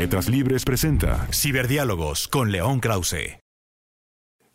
[0.00, 3.38] Letras Libres presenta Ciberdiálogos con León Krause.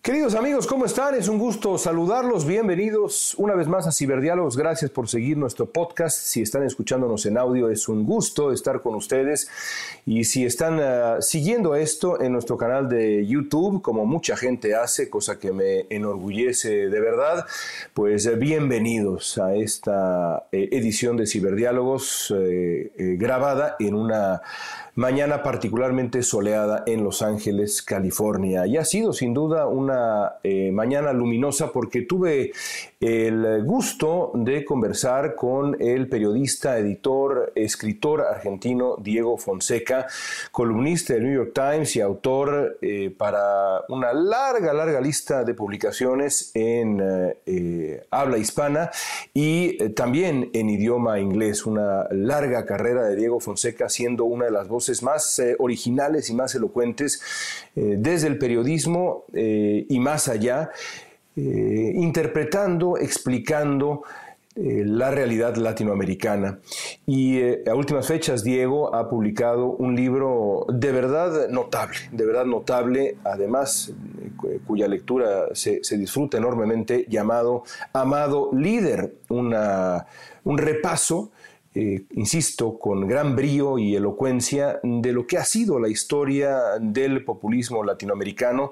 [0.01, 1.15] Queridos amigos, ¿cómo están?
[1.15, 2.45] Es un gusto saludarlos.
[2.45, 4.55] Bienvenidos una vez más a Ciberdiálogos.
[4.55, 6.15] Gracias por seguir nuestro podcast.
[6.15, 9.47] Si están escuchándonos en audio, es un gusto estar con ustedes.
[10.05, 15.09] Y si están uh, siguiendo esto en nuestro canal de YouTube, como mucha gente hace,
[15.09, 17.47] cosa que me enorgullece de verdad,
[17.95, 24.41] pues eh, bienvenidos a esta eh, edición de Ciberdiálogos eh, grabada en una
[24.95, 28.65] mañana particularmente soleada en Los Ángeles, California.
[28.65, 32.51] Y ha sido sin duda una eh, mañana luminosa porque tuve
[33.05, 40.07] el gusto de conversar con el periodista, editor, escritor argentino Diego Fonseca,
[40.51, 46.51] columnista del New York Times y autor eh, para una larga, larga lista de publicaciones
[46.53, 47.01] en
[47.45, 48.91] eh, habla hispana
[49.33, 51.65] y también en idioma inglés.
[51.65, 56.33] Una larga carrera de Diego Fonseca siendo una de las voces más eh, originales y
[56.33, 57.21] más elocuentes
[57.75, 60.71] eh, desde el periodismo eh, y más allá,
[61.35, 64.03] interpretando, explicando
[64.55, 66.59] la realidad latinoamericana.
[67.05, 73.17] Y a últimas fechas, Diego ha publicado un libro de verdad notable, de verdad notable,
[73.25, 73.93] además
[74.65, 77.63] cuya lectura se, se disfruta enormemente, llamado
[77.93, 80.05] Amado Líder, una,
[80.43, 81.31] un repaso
[81.75, 87.25] eh, insisto, con gran brío y elocuencia de lo que ha sido la historia del
[87.25, 88.71] populismo latinoamericano,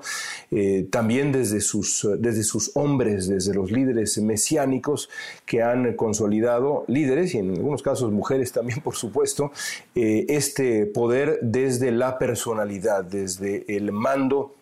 [0.51, 5.09] eh, también desde sus, desde sus hombres, desde los líderes mesiánicos
[5.45, 9.51] que han consolidado, líderes y en algunos casos mujeres también, por supuesto,
[9.95, 14.55] eh, este poder desde la personalidad, desde el mando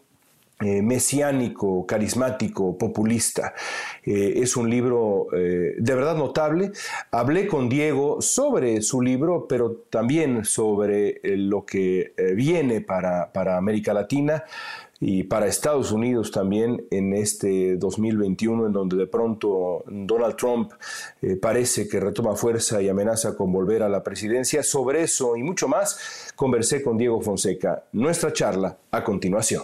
[0.61, 3.55] eh, mesiánico, carismático, populista.
[4.03, 6.71] Eh, es un libro eh, de verdad notable.
[7.09, 13.93] Hablé con Diego sobre su libro, pero también sobre lo que viene para, para, América
[13.93, 14.43] Latina
[14.99, 20.73] y para Estados Unidos también en este 2021, en donde de pronto Donald Trump
[21.41, 24.61] parece que retoma fuerza y amenaza con volver a la presidencia.
[24.61, 27.85] Sobre eso y mucho más conversé con Diego Fonseca.
[27.93, 29.63] Nuestra charla a continuación.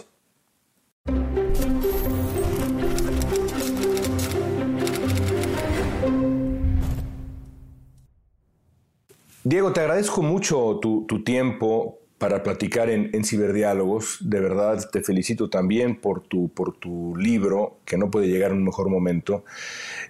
[9.48, 14.18] Diego, te agradezco mucho tu, tiempo para platicar en, Ciberdiálogos.
[14.20, 18.58] De verdad, te felicito también por tu, por tu libro, que no puede llegar en
[18.58, 19.44] un mejor momento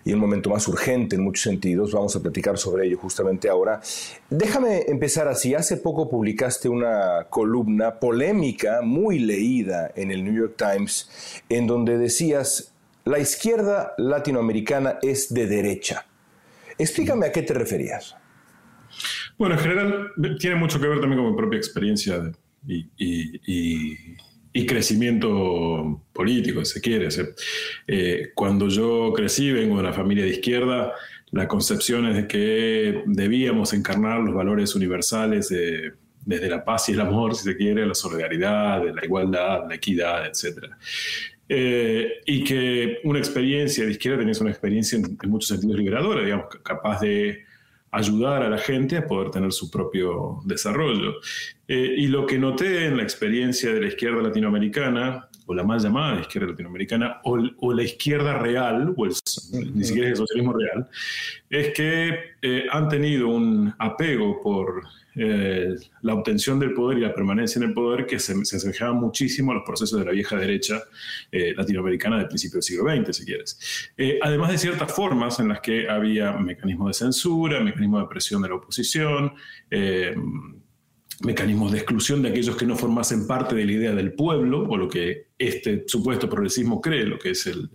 [0.05, 1.93] y un momento más urgente en muchos sentidos.
[1.93, 3.81] Vamos a platicar sobre ello justamente ahora.
[4.31, 5.55] Déjame empezar así.
[5.55, 11.11] Hace poco publicaste una columna polémica, muy leída en el New York Times,
[11.51, 12.73] en donde decías,
[13.05, 16.07] la izquierda latinoamericana es de derecha.
[16.79, 18.17] Explícame a qué te referías.
[19.39, 22.33] Bueno, en general tiene mucho que ver también con mi propia experiencia
[22.67, 24.17] y,
[24.67, 27.09] crecimiento político, si se quiere.
[27.87, 30.93] Eh, cuando yo crecí, vengo de una familia de izquierda,
[31.31, 35.55] la concepción es de que debíamos encarnar los valores universales
[36.25, 40.27] desde la paz y el amor, si se quiere, la solidaridad, la igualdad, la equidad,
[40.27, 40.67] etc.
[41.49, 46.25] Eh, y que una experiencia de izquierda tenía una experiencia en, en muchos sentidos liberadora,
[46.25, 47.47] digamos, capaz de
[47.91, 51.15] ayudar a la gente a poder tener su propio desarrollo.
[51.67, 55.81] Eh, y lo que noté en la experiencia de la izquierda latinoamericana, o la mal
[55.81, 60.87] llamada izquierda latinoamericana, o, la izquierda real, o ni siquiera el socialismo real,
[61.49, 64.83] es que eh, han tenido un apego por
[65.21, 69.51] eh, la obtención del poder y la permanencia en el poder que se, se muchísimo
[69.51, 70.81] a los procesos de la vieja derecha
[71.33, 73.91] eh, latinoamericana del principio del siglo XX, si quieres.
[73.97, 78.43] Eh, además de ciertas formas en las que había mecanismos de censura, mecanismos de presión
[78.43, 79.33] de la oposición,
[81.25, 84.77] mecanismos de exclusión de aquellos que no formasen parte de la idea del pueblo, o
[84.77, 87.69] lo que este supuesto progresismo cree lo que es el,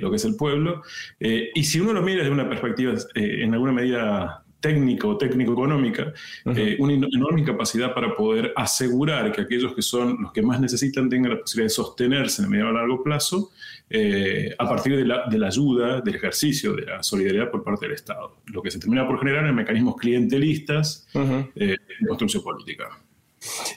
[0.00, 0.82] lo que es el pueblo.
[1.18, 6.12] y si uno lo mira desde una perspectiva en alguna medida técnica o técnico-económica,
[6.54, 11.08] eh, una enorme capacidad para poder asegurar que aquellos que son los que más necesitan
[11.08, 13.50] tengan la posibilidad de sostenerse en el medio a largo plazo
[13.88, 17.86] eh, a partir de la, de la, ayuda, del ejercicio, de la solidaridad por parte
[17.86, 18.36] del Estado.
[18.46, 21.08] Lo que se termina por generar en mecanismos clientelistas
[21.54, 22.88] de construcción política.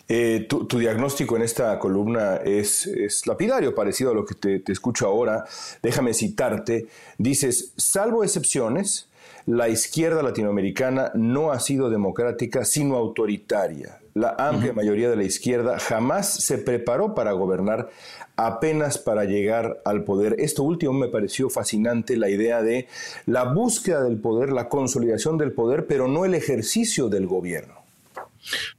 [0.10, 2.90] Eh, tu, diagnóstico en esta columna es,
[3.26, 5.46] lapidario, parecido a lo que te, escucho ahora.
[5.82, 6.88] Déjame citarte.
[7.18, 9.10] Dices, salvo excepciones,
[9.46, 14.00] la izquierda latinoamericana no ha sido democrática, sino autoritaria.
[14.14, 17.90] La amplia mayoría de la izquierda jamás se preparó para gobernar,
[18.36, 20.36] apenas para llegar al poder.
[20.38, 22.88] Esto último me pareció fascinante, la idea de
[23.26, 27.74] la búsqueda del poder, la consolidación del poder, pero no el ejercicio del gobierno.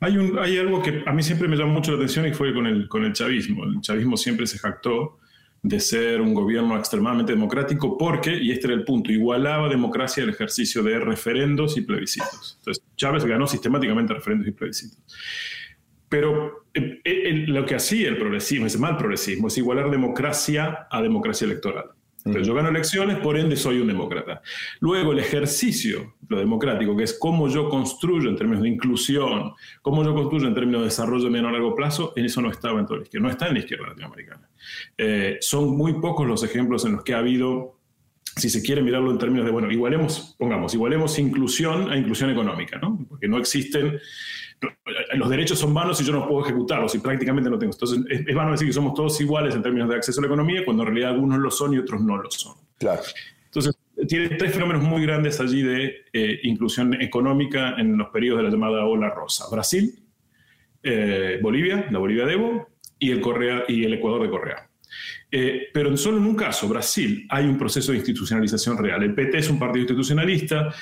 [0.00, 2.55] Hay, un, hay algo que a mí siempre me llamó mucho la atención y fue
[2.55, 3.64] con el, con el chavismo.
[3.64, 5.19] El chavismo siempre se jactó
[5.64, 10.28] de ser un gobierno extremadamente democrático porque, y este era el punto, igualaba democracia al
[10.28, 12.58] ejercicio de referendos y plebiscitos.
[12.58, 14.99] Entonces, Chávez ganó sistemáticamente referendos y plebiscitos.
[16.11, 21.00] Pero eh, eh, lo que hacía el progresismo, ese mal progresismo, es igualar democracia a
[21.00, 21.93] democracia electoral.
[22.25, 24.41] Entonces, yo gano elecciones, por ende soy un demócrata.
[24.81, 30.03] Luego, el ejercicio, lo democrático, que es cómo yo construyo en términos de inclusión, cómo
[30.03, 32.87] yo construyo en términos de desarrollo medio a largo plazo, en eso no estaba en
[32.87, 34.49] toda la izquierda, no está en la izquierda latinoamericana.
[34.97, 37.79] Eh, son muy pocos los ejemplos en los que ha habido,
[38.37, 42.79] si se quiere mirarlo en términos de, bueno, igualemos, pongamos, igualemos inclusión a inclusión económica,
[42.79, 43.05] ¿no?
[43.06, 44.00] Porque no existen
[45.14, 47.72] los derechos son vanos y yo no puedo ejecutarlos y prácticamente no tengo.
[47.72, 50.64] Entonces es, vano decir que somos todos iguales en términos de acceso a la economía
[50.64, 52.55] cuando en realidad algunos lo son y otros no lo son.
[52.78, 53.02] Claro.
[53.46, 53.76] Entonces
[54.08, 58.50] tiene tres fenómenos muy grandes allí de eh, inclusión económica en los periodos de la
[58.50, 59.44] llamada ola rosa.
[59.50, 59.94] Brasil,
[60.82, 62.69] eh, Bolivia, la Bolivia de Evo
[62.99, 64.69] y el, Correa, y el Ecuador de Correa.
[65.31, 69.02] Eh, pero en solo en un caso, Brasil, hay un proceso de institucionalización real.
[69.02, 70.72] El PT es un partido institucionalista,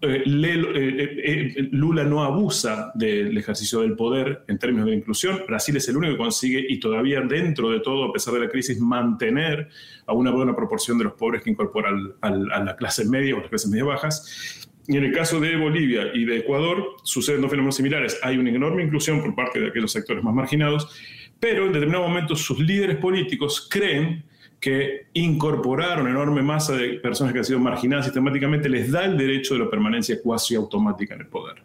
[0.00, 5.42] eh, eh, eh, Lula no abusa del ejercicio del poder en términos de inclusión.
[5.46, 8.48] Brasil es el único que consigue, y todavía dentro de todo, a pesar de la
[8.48, 9.68] crisis, mantener
[10.06, 11.90] a una buena proporción de los pobres que incorpora
[12.20, 14.68] a la clase media o las clases media bajas.
[14.86, 18.18] Y en el caso de Bolivia y de Ecuador suceden dos fenómenos similares.
[18.22, 20.96] Hay una enorme inclusión por parte de aquellos sectores más marginados,
[21.40, 24.24] pero en determinado momento sus líderes políticos creen
[24.60, 29.16] que incorporar una enorme masa de personas que han sido marginadas sistemáticamente les da el
[29.16, 31.62] derecho de la permanencia cuasi automática en el poder.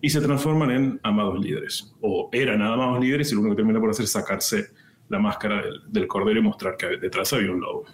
[0.00, 3.78] Y se transforman en amados líderes, o eran amados líderes y lo único que termina
[3.78, 4.70] por hacer es sacarse
[5.08, 7.84] la máscara del, del cordero y mostrar que detrás había un lobo.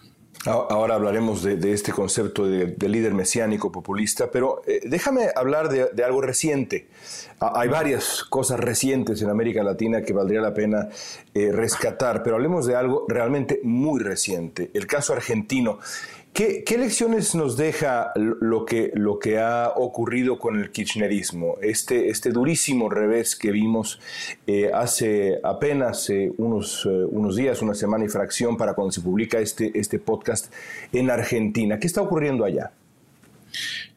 [0.48, 6.22] Ahora hablaremos de, este concepto de, líder mesiánico populista, pero eh, déjame hablar de, algo
[6.22, 6.88] reciente.
[7.38, 10.88] hay varias cosas recientes en América Latina que valdría la pena
[11.34, 15.78] eh, rescatar, pero hablemos de algo realmente muy reciente, el caso argentino.
[16.38, 21.56] ¿Qué, lecciones nos deja lo que, lo que ha ocurrido con el kirchnerismo?
[21.60, 23.98] Este, este durísimo revés que vimos
[24.46, 29.00] eh, hace apenas eh, unos, eh, unos días, una semana y fracción para cuando se
[29.00, 30.54] publica este, este podcast
[30.92, 31.80] en Argentina.
[31.80, 32.70] ¿Qué está ocurriendo allá?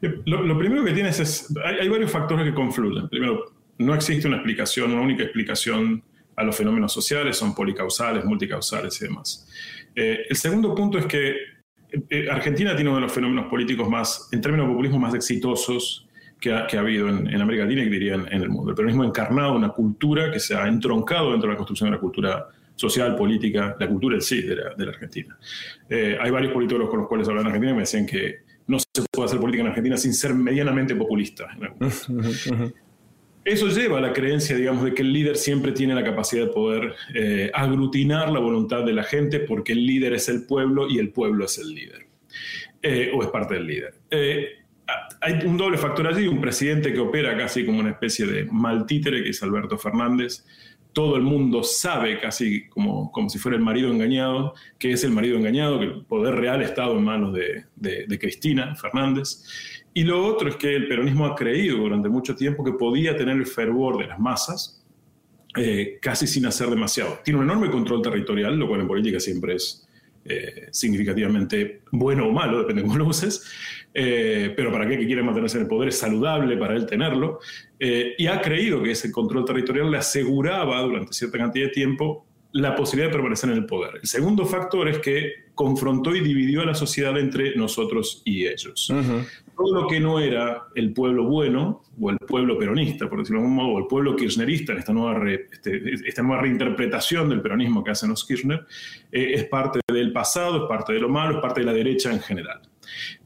[0.00, 3.08] Lo, primero que tienes es, hay, varios factores que confluyen.
[3.08, 6.02] Primero, no existe una explicación, una única explicación
[6.34, 9.48] a los fenómenos sociales, son policausales, multicausales y demás.
[9.94, 11.51] el segundo punto es que
[12.30, 16.06] Argentina tiene uno de los fenómenos políticos más, en términos de populismo, más exitosos
[16.40, 18.70] que ha, habido en, América Latina y que diría en, el mundo.
[18.70, 21.96] El peronismo ha encarnado una cultura que se ha entroncado dentro de la construcción de
[21.96, 25.38] la cultura social, política, la cultura en sí de la, Argentina.
[25.88, 28.78] Eh, hay varios políticos con los cuales hablan en Argentina y me decían que no
[28.80, 31.46] se puede hacer política en Argentina sin ser medianamente populista.
[33.44, 36.52] Eso lleva a la creencia, digamos, de que el líder siempre tiene la capacidad de
[36.52, 40.98] poder eh, aglutinar la voluntad de la gente porque el líder es el pueblo y
[40.98, 42.06] el pueblo es el líder,
[42.82, 43.94] eh, o es parte del líder.
[44.10, 44.48] Eh,
[45.20, 48.86] hay un doble factor allí, un presidente que opera casi como una especie de mal
[48.86, 50.44] títere, que es Alberto Fernández.
[50.92, 55.12] Todo el mundo sabe, casi como, como si fuera el marido engañado, que es el
[55.12, 59.44] marido engañado, que el poder real ha estado en manos de, de Cristina Fernández.
[59.94, 63.36] Y lo otro es que el peronismo ha creído durante mucho tiempo que podía tener
[63.36, 64.82] el fervor de las masas
[65.54, 67.18] eh, casi sin hacer demasiado.
[67.22, 69.86] Tiene un enorme control territorial, lo cual en política siempre es
[70.24, 73.44] eh, significativamente bueno o malo, depende de cómo lo uses,
[73.94, 77.40] eh, pero para qué que quiere mantenerse en el poder es saludable para él tenerlo,
[77.78, 82.76] y ha creído que ese control territorial le aseguraba durante cierta cantidad de tiempo la
[82.76, 83.98] posibilidad de permanecer en el poder.
[84.02, 88.92] El segundo factor es que confrontó y dividió a la sociedad entre nosotros y ellos.
[89.62, 93.46] Todo lo que no era el pueblo bueno, o el pueblo peronista, por decirlo de
[93.46, 97.84] algún modo, o el pueblo kirchnerista, en esta nueva, este, esta nueva reinterpretación del peronismo
[97.84, 98.66] que hacen los Kirchner,
[99.12, 102.12] eh, es parte del pasado, es parte de lo malo, es parte de la derecha
[102.12, 102.60] en general.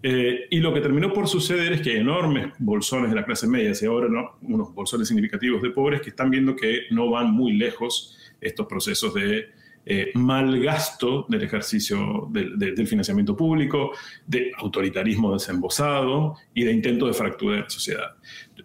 [0.03, 3.47] Eh, y lo que terminó por suceder es que hay enormes bolsones de la clase
[3.47, 7.33] media, y ahora no, unos bolsones significativos de pobres que están viendo que no van
[7.33, 9.47] muy lejos estos procesos de
[9.89, 13.93] eh, mal gasto del ejercicio del, financiamiento público,
[14.27, 18.17] de autoritarismo desembosado y de intento de fractura de la sociedad.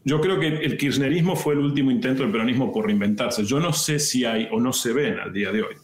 [0.04, 3.46] Yo creo que el kirchnerismo fue el último intento del peronismo por reinventarse.
[3.46, 5.76] Yo no sé si hay o no se ven al día de hoy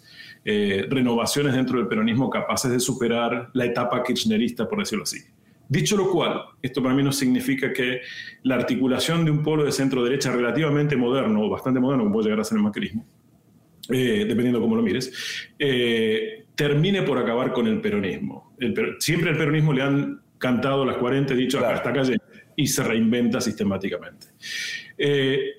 [0.50, 5.20] eh, renovaciones dentro del peronismo capaces de superar la etapa kirchnerista, por decirlo así.
[5.68, 8.00] Dicho lo cual, esto para mí no significa que
[8.44, 12.28] la articulación de un polo de centro derecha relativamente moderno o bastante moderno, como puede
[12.28, 13.06] llegar a ser el macrismo,
[13.90, 18.56] eh, dependiendo cómo lo mires, eh, termine por acabar con el peronismo.
[19.00, 22.02] siempre al peronismo le han cantado las 40, dicho hasta acá
[22.56, 24.28] y se reinventa sistemáticamente.
[24.98, 25.52] Eh,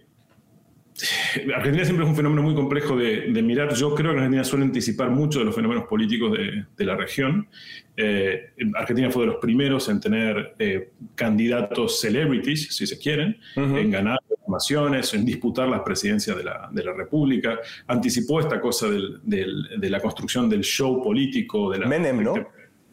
[1.55, 3.73] Argentina siempre es un fenómeno muy complejo de, mirar.
[3.75, 6.37] Yo creo que Argentina suele anticipar mucho de los fenómenos políticos
[6.77, 7.49] de, la región.
[7.97, 13.91] Eh, Argentina fue de los primeros en tener eh, candidatos celebrities, si se quieren, en
[13.91, 17.59] ganar formaciones, en disputar las presidencias de la, República.
[17.87, 21.71] Anticipó esta cosa de la construcción del show político.
[21.71, 22.35] De la, Menem, ¿no?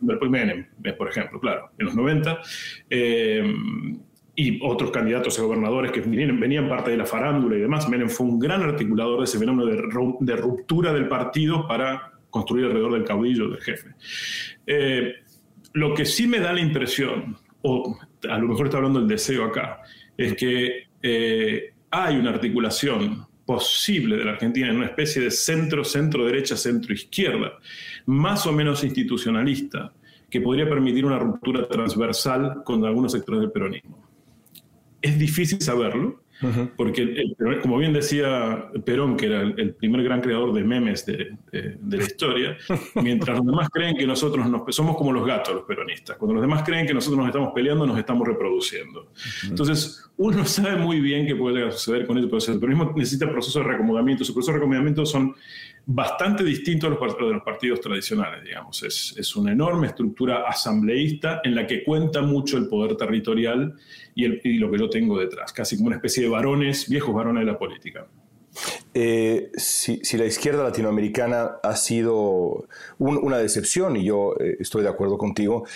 [0.01, 2.39] Menem, por ejemplo, claro, en los 90
[4.35, 7.87] y otros candidatos a gobernadores que venían, parte de la farándula y demás.
[7.87, 9.65] Menem fue un gran articulador de ese fenómeno
[10.19, 13.95] de, ruptura del partido para construir alrededor del caudillo, del jefe.
[14.67, 15.13] Eh,
[15.73, 17.97] lo que sí me da la impresión, o
[18.29, 19.79] a lo mejor está hablando el deseo acá,
[20.17, 25.85] es que eh, hay una articulación posible de la Argentina en una especie de centro,
[25.85, 27.53] centro-derecha, centro-izquierda,
[28.07, 29.93] más o menos institucionalista,
[30.29, 34.04] que podría permitir una ruptura transversal con algunos sectores del peronismo
[35.05, 36.19] es difícil saberlo,
[36.75, 42.03] porque, como bien decía Perón, que era el, primer gran creador de memes de, la
[42.03, 42.57] historia,
[42.95, 46.41] mientras los demás creen que nosotros nos, somos como los gatos, los peronistas, cuando los
[46.41, 49.11] demás creen que nosotros nos estamos peleando, nos estamos reproduciendo.
[49.47, 53.63] Entonces, uno sabe muy bien qué puede suceder con eso, pero el peronismo necesita procesos
[53.63, 54.25] de reacomodamiento.
[54.25, 55.35] Sus procesos de reacomodamiento son
[55.87, 58.81] bastante distinto a los, de los partidos tradicionales, digamos.
[58.83, 63.75] Es, es, una enorme estructura asambleísta en la que cuenta mucho el poder territorial
[64.15, 64.27] y,
[64.57, 67.57] lo que yo tengo detrás, casi como una especie de varones, viejos varones de la
[67.57, 68.07] política.
[68.93, 74.89] Eh, si, si, la izquierda latinoamericana ha sido una decepción, y yo eh, estoy de
[74.89, 75.67] acuerdo contigo,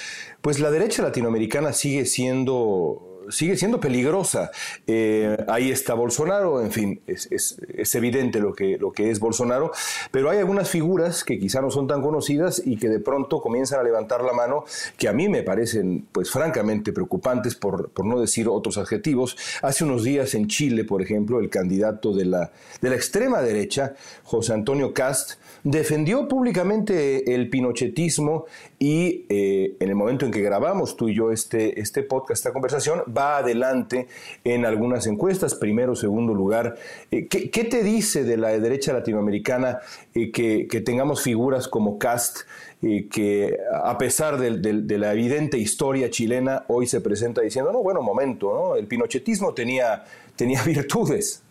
[0.41, 4.51] pues la derecha latinoamericana sigue siendo sigue siendo peligrosa.
[4.87, 7.57] Eh, ahí está Bolsonaro, en fin, es,
[7.95, 9.71] evidente lo que, lo que es Bolsonaro,
[10.11, 13.79] pero hay algunas figuras que quizá no son tan conocidas y que de pronto comienzan
[13.79, 14.63] a levantar la mano
[14.97, 19.37] que a mí me parecen, pues francamente preocupantes, por, por no decir otros adjetivos.
[19.61, 23.95] Hace unos días en Chile, por ejemplo, el candidato de la, de la extrema derecha,
[24.23, 28.45] José Antonio Cast, defendió públicamente el pinochetismo
[28.77, 32.53] y eh, en el momento en que grabamos tú y yo este, este podcast, esta
[32.53, 34.07] conversación, va adelante
[34.43, 36.75] en algunas encuestas, primero, segundo lugar.
[37.11, 39.79] Eh, ¿qué, te dice de la derecha latinoamericana
[40.15, 42.39] eh, que, tengamos figuras como Cast?
[43.11, 48.53] que a pesar de, la evidente historia chilena, hoy se presenta diciendo, no, bueno, momento,
[48.53, 48.75] ¿no?
[48.77, 50.05] el pinochetismo tenía,
[50.37, 51.43] tenía virtudes.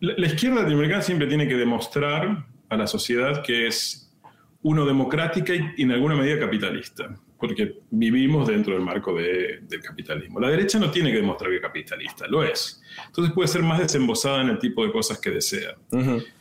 [0.00, 4.12] La, izquierda latinoamericana siempre tiene que demostrar a la sociedad que es
[4.62, 10.38] uno democrática y en alguna medida capitalista, porque vivimos dentro del marco del capitalismo.
[10.38, 12.82] La derecha no tiene que demostrar que es capitalista, lo es.
[13.06, 15.74] Entonces puede ser más desembosada en el tipo de cosas que desea.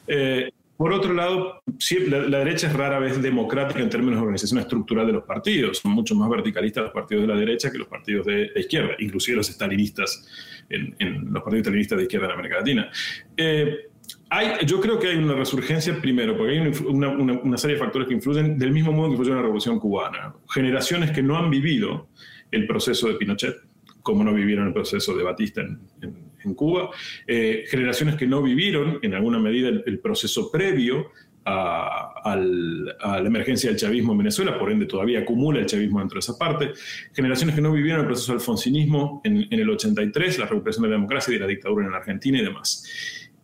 [0.08, 1.62] Eh, por otro lado,
[2.08, 5.80] la, derecha es rara vez democrática en términos de organización estructural de los partidos.
[5.80, 9.36] Son mucho más verticalistas los partidos de la derecha que los partidos de, izquierda, inclusive
[9.36, 10.26] los estalinistas
[10.70, 12.90] en, los partidos televistas de izquierda en América Latina.
[13.36, 13.90] Eh,
[14.30, 18.14] hay, yo creo que hay una resurgencia primero, porque hay una, serie de factores que
[18.14, 20.34] influyen del mismo modo que influyó la Revolución Cubana.
[20.48, 22.08] Generaciones que no han vivido
[22.52, 23.58] el proceso de Pinochet,
[24.02, 26.90] como no vivieron el proceso de Batista en, en, Cuba.
[27.28, 31.12] Eh, generaciones que no vivieron en alguna medida el proceso previo
[31.46, 36.20] a, la emergencia del chavismo en Venezuela, por ende todavía acumula el chavismo dentro de
[36.20, 36.72] esa parte.
[37.14, 41.32] Generaciones que no vivieron el proceso alfonsinismo en, el 83, la recuperación de la democracia
[41.32, 42.86] y de la dictadura en Argentina y demás.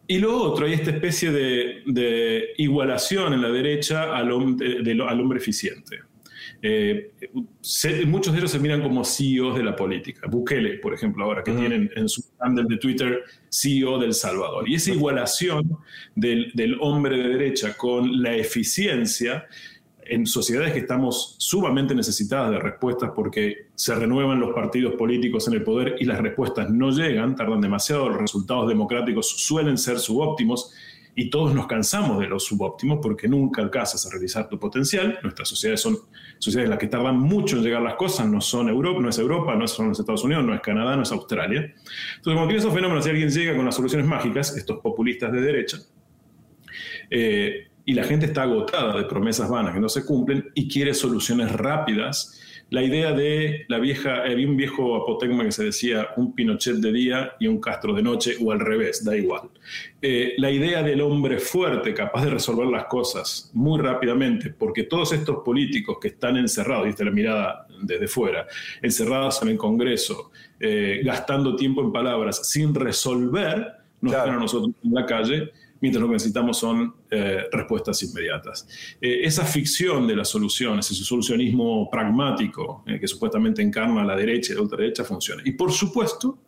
[0.08, 6.00] Y lo otro, hay esta especie de, igualación en la derecha al, al hombre eficiente.
[6.68, 7.12] Eh,
[8.08, 10.28] muchos de ellos se miran como CEOs de la política.
[10.28, 14.68] Bukele, por ejemplo, ahora que tienen en su handle de Twitter CEO del Salvador.
[14.68, 15.78] Y esa igualación
[16.16, 19.46] del, del hombre de derecha con la eficiencia
[20.08, 25.54] en sociedades que estamos sumamente necesitadas de respuestas porque se renuevan los partidos políticos en
[25.54, 30.74] el poder y las respuestas no llegan, tardan demasiado, los resultados democráticos suelen ser subóptimos
[31.16, 35.18] y todos nos cansamos de los subóptimos porque nunca alcanzas a realizar tu potencial.
[35.24, 35.98] Nuestras sociedades son
[36.40, 39.18] sociedades en las que tardan mucho en llegar las cosas, no son Europa, no es
[39.18, 41.62] Europa, no son los Estados Unidos, no es Canadá, no es Australia.
[41.62, 45.42] Entonces, cuando tiene esos fenómenos, si alguien llega con las soluciones mágicas, estos populistas de
[45.42, 45.78] derecha,
[47.10, 50.94] eh, y la gente está agotada de promesas vanas que no se cumplen y quiere
[50.94, 52.42] soluciones rápidas
[52.72, 56.92] la idea de la vieja, había un viejo apotegma que se decía un Pinochet de
[56.92, 59.50] día y un Castro de noche, o al revés, da igual.
[60.02, 65.14] Eh, la idea del hombre fuerte, capaz de resolver las cosas muy rápidamente, porque todos
[65.14, 68.48] estos políticos que están encerrados, viste la mirada desde fuera,
[68.82, 74.34] encerrados en el Congreso, eh, gastando tiempo en palabras, sin resolver, nos claro.
[74.34, 75.52] a nosotros en la calle
[75.82, 78.68] mientras lo que necesitamos son eh, respuestas inmediatas.
[79.02, 84.54] Eh, esa ficción de las soluciones, ese solucionismo pragmático eh, que supuestamente encarna la derecha
[84.54, 85.42] y la ultraderecha funciona.
[85.46, 86.40] Y por supuesto,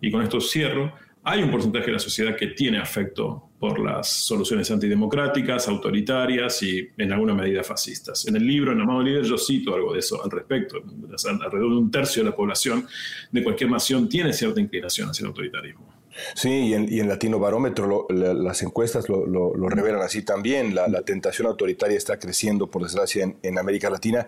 [0.00, 4.08] y con esto cierro, hay un porcentaje de la sociedad que tiene afecto por las
[4.08, 8.26] soluciones antidemocráticas, autoritarias y en alguna medida fascistas.
[8.26, 10.78] En el libro, en Amado Líder, yo cito algo de eso al respecto.
[10.78, 12.86] Alrededor de un tercio de la población
[13.30, 15.99] de cualquier nación tiene cierta inclinación hacia el autoritarismo.
[16.34, 20.74] Sí, y en, y en Latino Barómetro las encuestas lo, revelan así también.
[20.74, 24.26] La, tentación autoritaria está creciendo, por desgracia, en, América Latina.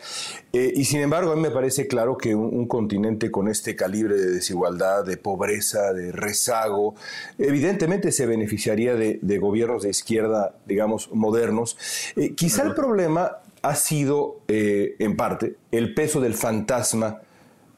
[0.52, 4.14] Eh, y sin embargo, a mí me parece claro que un, continente con este calibre
[4.14, 6.94] de desigualdad, de pobreza, de rezago,
[7.38, 11.76] evidentemente se beneficiaría de, gobiernos de izquierda, digamos, modernos.
[12.16, 17.20] Eh, quizá el problema ha sido, eh, en parte, el peso del fantasma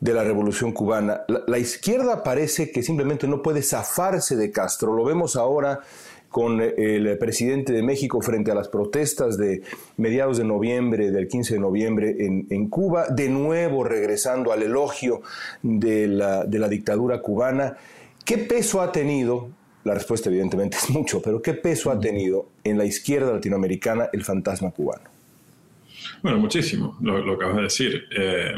[0.04, 1.22] de la revolución cubana.
[1.46, 4.92] La, izquierda parece que simplemente no puede zafarse de Castro.
[4.92, 5.80] Lo vemos ahora
[6.28, 9.62] con el presidente de México frente a las protestas de
[9.96, 15.22] mediados de noviembre, del 15 de noviembre en, Cuba, de nuevo regresando al elogio
[15.62, 17.78] de la, de la dictadura cubana.
[18.26, 19.48] ¿Qué peso ha tenido
[19.84, 24.22] la respuesta evidentemente es mucho, pero ¿qué peso ha tenido en la izquierda latinoamericana el
[24.22, 25.04] fantasma cubano?
[26.22, 28.02] Bueno, muchísimo, lo, lo acabas de decir.
[28.14, 28.52] Eh,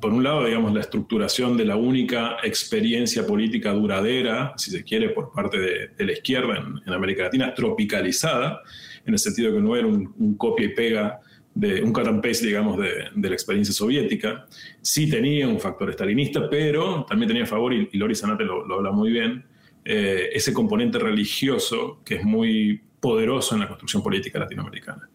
[0.00, 5.10] por un lado, digamos, la estructuración de la única experiencia política duradera, si se quiere,
[5.10, 8.60] por parte de, la izquierda en, América Latina, tropicalizada,
[9.04, 11.20] en el sentido que no era un, copia y pega
[11.54, 14.46] de un cut and paste, digamos, de, la experiencia soviética.
[14.80, 18.92] Sí tenía un factor estalinista, pero también tenía a favor, y, Lori Sanate lo, habla
[18.92, 19.44] muy bien,
[19.84, 25.08] eh, ese componente religioso que es muy poderoso en la construcción política latinoamericana.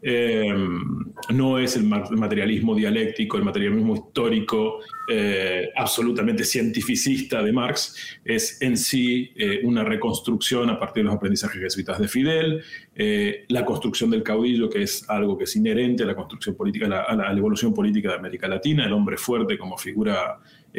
[0.00, 0.54] Eh,
[1.34, 8.76] no es el materialismo dialéctico, el materialismo histórico eh, absolutamente cientificista de Marx, es en
[8.76, 12.62] sí eh, una reconstrucción a partir de los aprendizajes jesuitas de Fidel,
[13.48, 17.14] la construcción del caudillo, que es algo que es inherente a la construcción política, a
[17.14, 20.38] la, evolución política de América Latina, el hombre fuerte como figura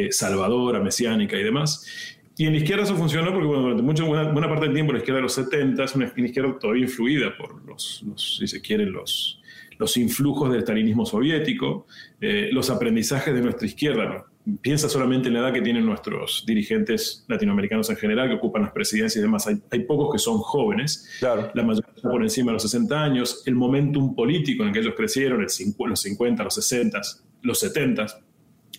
[0.09, 2.16] salvadora, mesiánica y demás.
[2.37, 4.93] Y en la izquierda eso funcionó porque bueno, durante mucha, buena, buena, parte del tiempo
[4.93, 8.91] la izquierda de los 70 es una izquierda todavía influida por los, si se quieren,
[8.93, 9.41] los,
[9.77, 11.87] los influjos del estalinismo soviético,
[12.21, 14.25] eh, los aprendizajes de nuestra izquierda.
[14.61, 18.71] Piensa solamente en la edad que tienen nuestros dirigentes latinoamericanos en general, que ocupan las
[18.71, 19.45] presidencias y demás.
[19.47, 21.51] Hay, hay pocos que son jóvenes, claro.
[21.53, 23.43] la mayoría por encima de los 60 años.
[23.45, 25.47] El momentum político en el que ellos crecieron, el,
[25.89, 27.01] los 50, los 60,
[27.41, 28.05] los 70,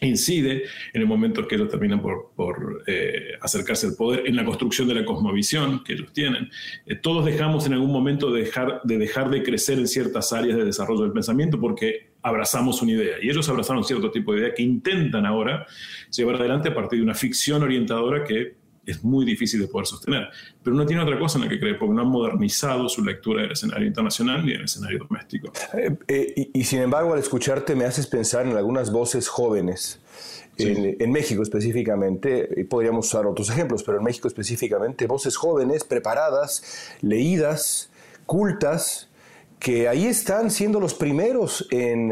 [0.00, 4.88] incide en el momento que ellos terminan por, eh, acercarse al poder, en la construcción
[4.88, 6.50] de la cosmovisión que ellos tienen.
[6.87, 10.56] Eh, todos dejamos en algún momento de dejar, de dejar de crecer en ciertas áreas
[10.56, 13.16] de desarrollo del pensamiento porque abrazamos una idea.
[13.22, 15.66] Y ellos abrazaron cierto tipo de idea que intentan ahora
[16.14, 18.56] llevar adelante a partir de una ficción orientadora que
[18.88, 20.29] es muy difícil de poder sostener.
[20.62, 23.42] Pero no tiene otra cosa en la que creer, porque no han modernizado su lectura
[23.42, 25.53] del escenario internacional ni del escenario doméstico.
[25.74, 30.01] Eh, eh, y, sin embargo, al escucharte me haces pensar en algunas voces jóvenes.
[30.61, 36.96] En, México específicamente, y podríamos usar otros ejemplos, pero en México específicamente, voces jóvenes, preparadas,
[37.01, 37.92] leídas,
[38.27, 39.09] cultas,
[39.61, 42.11] que ahí están siendo los primeros en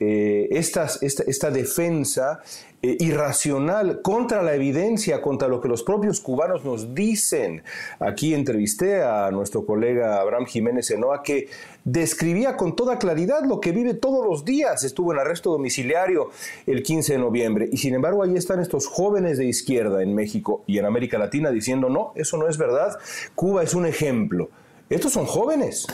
[0.00, 2.40] eh, esta, defensa
[2.82, 7.62] eh, irracional contra la evidencia, contra lo que los propios cubanos nos dicen.
[8.00, 11.48] Aquí entrevisté a nuestro colega Abraham Jiménez Enoa que
[11.84, 14.82] describía con toda claridad lo que vive todos los días.
[14.82, 16.30] Estuvo en arresto domiciliario
[16.66, 20.64] el 15 de noviembre y sin embargo ahí están estos jóvenes de izquierda en México
[20.66, 22.98] y en América Latina diciendo no, eso no es verdad.
[23.36, 24.50] Cuba es un ejemplo.
[24.90, 25.86] Estos son jóvenes.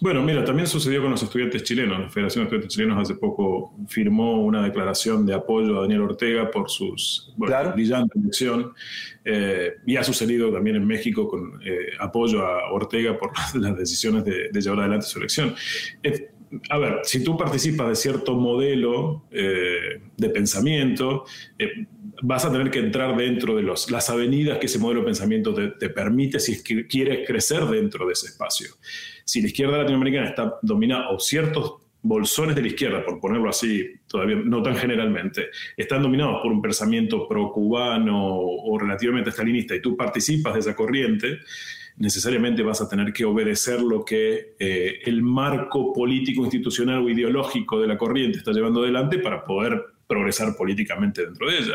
[0.00, 1.98] Bueno, mira, también sucedió con los estudiantes chilenos.
[1.98, 6.50] La Federación de Estudiantes Chilenos hace poco firmó una declaración de apoyo a Daniel Ortega
[6.50, 8.72] por sus bueno, brillante elección.
[9.24, 14.24] Eh, y ha sucedido también en México con eh, apoyo a Ortega por las decisiones
[14.24, 15.54] de, llevar adelante su elección.
[16.02, 16.30] Eh,
[16.70, 21.24] a ver, si tú participas de cierto modelo de pensamiento,
[22.22, 25.54] vas a tener que entrar dentro de los, las avenidas que ese modelo de pensamiento
[25.54, 28.68] te, permite si quieres crecer dentro de ese espacio.
[29.24, 33.84] Si la izquierda latinoamericana está dominada, o ciertos bolsones de la izquierda, por ponerlo así,
[34.06, 39.96] todavía no tan generalmente, están dominados por un pensamiento pro-cubano o relativamente estalinista y tú
[39.96, 41.40] participas de esa corriente,
[41.98, 47.80] necesariamente vas a tener que obedecer lo que eh, el marco político, institucional o ideológico
[47.80, 51.74] de la corriente está llevando adelante para poder progresar políticamente dentro de ella.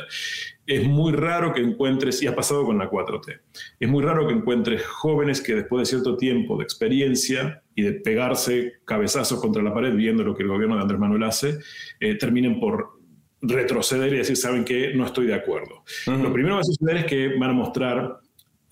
[0.65, 3.39] Es muy raro que encuentres, y ha pasado con la 4T,
[3.79, 7.93] es muy raro que encuentres jóvenes que después de cierto tiempo de experiencia y de
[7.93, 11.59] pegarse cabezazos contra la pared viendo lo que el gobierno de Andrés Manuel hace,
[11.99, 12.99] eh, terminen por
[13.41, 15.83] retroceder y decir, saben que no estoy de acuerdo.
[16.05, 18.21] Lo primero que va a suceder es que van a mostrar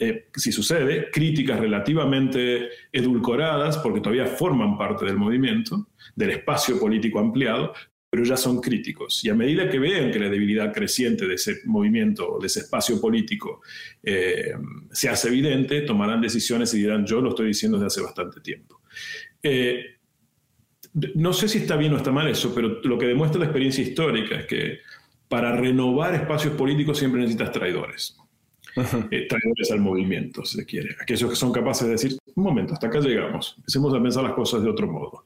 [0.02, 7.20] eh, si sucede, críticas relativamente edulcoradas, porque todavía forman parte del movimiento, del espacio político
[7.20, 7.74] ampliado,
[8.10, 9.24] pero ya son críticos.
[9.24, 13.00] Y a medida que vean que la debilidad creciente de ese movimiento, de ese espacio
[13.00, 13.62] político,
[14.02, 14.54] eh,
[14.92, 18.82] se hace evidente, tomarán decisiones y dirán, yo lo estoy diciendo desde hace bastante tiempo.
[19.44, 19.98] Eh,
[21.16, 23.84] no sé si está bien o está mal eso, pero lo que demuestra la experiencia
[23.84, 24.80] histórica es que
[25.28, 28.18] para renovar espacios políticos siempre necesitas traidores.
[29.12, 30.96] Eh, traidores al movimiento, si se quiere.
[31.02, 34.34] Aquellos que son capaces de decir, un momento, hasta acá llegamos, empecemos a pensar las
[34.34, 35.26] cosas de otro modo.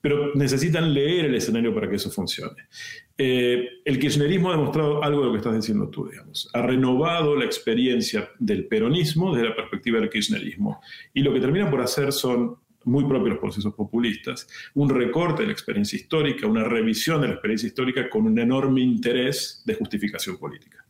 [0.00, 2.64] Pero necesitan leer el escenario para que eso funcione.
[3.16, 6.48] Eh, el kirchnerismo ha demostrado algo de lo que estás diciendo tú, digamos.
[6.52, 10.80] Ha renovado la experiencia del peronismo desde la perspectiva del kirchnerismo.
[11.12, 15.46] Y lo que termina por hacer son muy propios los procesos populistas, un recorte de
[15.46, 20.36] la experiencia histórica, una revisión de la experiencia histórica con un enorme interés de justificación
[20.36, 20.83] política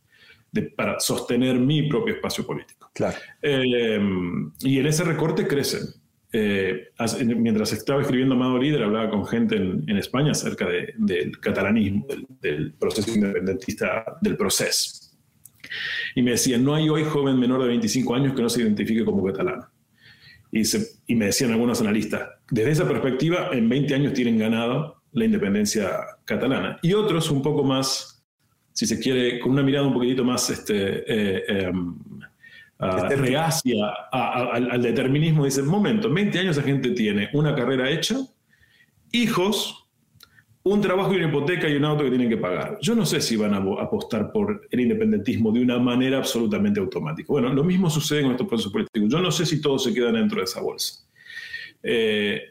[0.61, 2.89] para sostener mi propio espacio político.
[2.93, 3.17] Claro.
[3.41, 3.99] Eh,
[4.61, 5.81] y en ese recorte crecen.
[6.37, 6.89] Eh,
[7.37, 12.07] mientras estaba escribiendo Amado Líder, hablaba con gente en, España acerca del catalanismo,
[12.41, 15.13] del, proceso independentista, del proceso.
[16.13, 19.05] Y me decían, no hay hoy joven menor de 25 años que no se identifique
[19.05, 19.61] como catalán.
[20.51, 20.63] Y,
[21.07, 25.99] y me decían algunos analistas, desde esa perspectiva, en 20 años tienen ganado la independencia
[26.25, 26.79] catalana.
[26.81, 28.14] Y otros un poco más
[28.75, 31.95] si se quiere, con una mirada un poquitito más este, eh, em,
[32.77, 38.17] reacia al, determinismo, dice, momento, 20 años esa gente tiene una carrera hecha,
[39.13, 39.87] hijos,
[40.63, 42.77] un trabajo y una hipoteca y un auto que tienen que pagar.
[42.81, 47.27] Yo no sé si van a apostar por el independentismo de una manera absolutamente automática.
[47.31, 49.07] Bueno, lo mismo sucede en estos procesos políticos.
[49.09, 51.05] Yo no sé si todos se quedan dentro de esa bolsa.
[51.81, 52.41] Eh,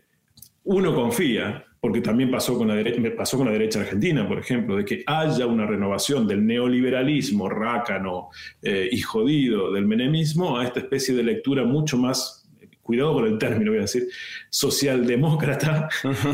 [0.63, 4.75] uno confía, porque también pasó con, la derecha, pasó con la derecha argentina, por ejemplo,
[4.75, 8.31] de que haya una renovación del neoliberalismo rácano
[8.63, 12.49] eh, y jodido del menemismo a esta especie de lectura mucho más,
[12.81, 14.09] cuidado con el término, voy a decir,
[14.49, 15.91] socialdemócrata,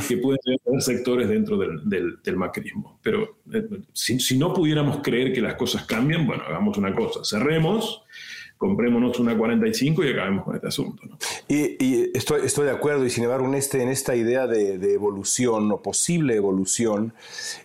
[0.09, 3.01] que pueden tener sectores dentro del, macrismo.
[3.03, 7.25] Pero eh, si, si no pudiéramos creer que las cosas cambian, bueno, hagamos una cosa,
[7.25, 8.05] cerremos
[8.61, 11.03] comprémonos una 45 y acabemos con este asunto.
[11.49, 15.73] Y, estoy, estoy de acuerdo, y sin embargo, en, este, en esta idea de, evolución
[15.73, 17.15] o posible evolución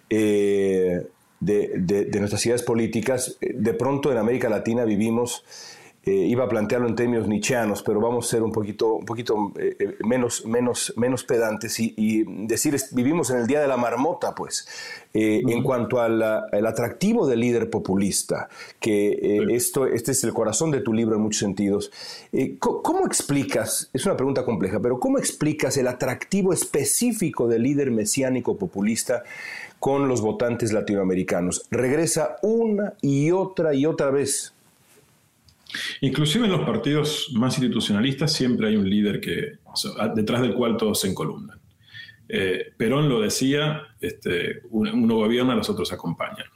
[0.09, 1.05] eh,
[1.41, 5.43] de, de, nuestras ideas políticas, eh, de pronto en América Latina vivimos
[6.07, 9.51] eh, iba a plantearlo en términos nichianos, pero vamos a ser un poquito, un poquito
[9.57, 14.35] eh, eh, menos, menos, menos pedantes y, decir, vivimos en el día de la marmota,
[14.35, 14.67] pues,
[15.15, 18.49] en cuanto al atractivo del líder populista,
[18.79, 21.91] que esto, este es el corazón de tu libro en muchos sentidos.
[22.59, 28.57] ¿Cómo explicas, es una pregunta compleja, pero cómo explicas el atractivo específico del líder mesiánico
[28.57, 29.23] populista
[29.79, 31.65] con los votantes latinoamericanos?
[31.71, 34.55] Regresa una y otra y otra vez
[36.01, 39.57] Inclusive en los partidos más institucionalistas siempre hay un líder que,
[40.15, 41.59] detrás del cual todos se encolumnan.
[42.27, 46.47] Eh, Perón lo decía, este, uno gobierna, los otros acompañan,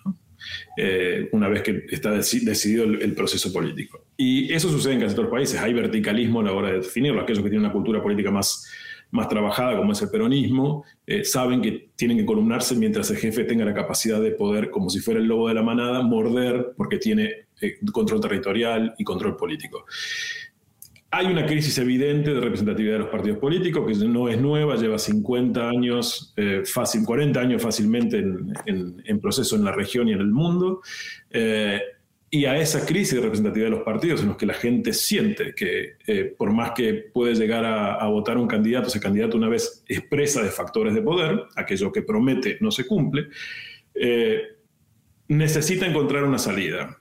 [0.77, 4.05] eh, una vez que está decidido el, proceso político.
[4.17, 5.59] Y eso sucede en casi todos los países.
[5.59, 7.21] Hay verticalismo a la hora de definirlo.
[7.21, 8.67] Aquellos que tienen una cultura política más,
[9.11, 13.43] más trabajada, como es el peronismo, eh, saben que tienen que columnarse mientras el jefe
[13.43, 16.97] tenga la capacidad de poder, como si fuera el lobo de la manada, morder porque
[16.97, 17.47] tiene
[17.91, 19.85] control territorial y control político.
[21.11, 24.99] Hay una crisis evidente de representatividad de los partidos políticos, que no es nueva, lleva
[24.99, 30.29] 50 años, eh, fácil, 40 años fácilmente en, proceso en la región y en el
[30.29, 30.81] mundo.
[31.31, 31.81] Eh,
[32.29, 35.55] y a esa crisis de representatividad de los partidos en los que la gente siente
[35.55, 35.95] que
[36.37, 40.49] por más que puede llegar a, votar un candidato, ese candidato una vez expresa de
[40.49, 43.29] factores de poder, aquello que promete no se cumple,
[45.27, 46.98] necesita encontrar una salida.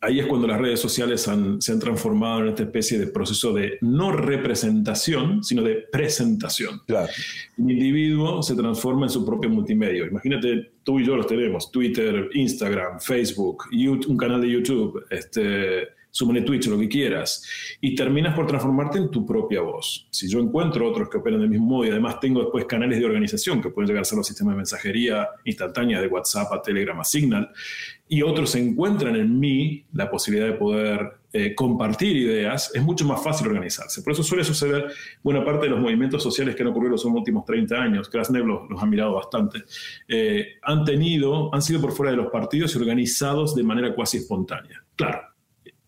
[0.00, 3.78] Ahí es cuando las redes sociales se han transformado en esta especie de proceso de
[3.80, 6.80] no representación, sino de presentación.
[6.86, 7.08] Claro.
[7.56, 10.06] El individuo se transforma en su propio multimedio.
[10.06, 16.42] Imagínate, tú y yo los tenemos, Twitter, Instagram, Facebook, un canal de YouTube, este, súmale
[16.42, 17.44] Twitch, lo que quieras,
[17.80, 20.08] y terminas por transformarte en tu propia voz.
[20.10, 23.04] Si yo encuentro otros que operan del mismo modo y además tengo después canales de
[23.04, 26.98] organización que pueden llegar a ser los sistemas de mensajería instantánea de WhatsApp a Telegram
[26.98, 27.50] a Signal,
[28.08, 33.22] y otros encuentran en mí la posibilidad de poder eh, compartir ideas, es mucho más
[33.22, 34.02] fácil organizarse.
[34.02, 34.90] Por eso suele suceder
[35.22, 38.46] buena parte de los movimientos sociales que han ocurrido en los últimos 30 años, Krasnev
[38.46, 39.64] los, los ha mirado bastante,
[40.08, 44.16] eh, han tenido, han sido por fuera de los partidos y organizados de manera cuasi
[44.18, 44.82] espontánea.
[44.96, 45.20] Claro,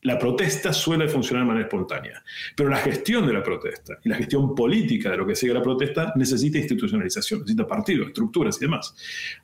[0.03, 2.23] la protesta suele funcionar de manera espontánea,
[2.57, 5.63] pero la gestión de la protesta y la gestión política de lo que sigue la
[5.63, 8.95] protesta necesita institucionalización, necesita partidos, estructuras y demás.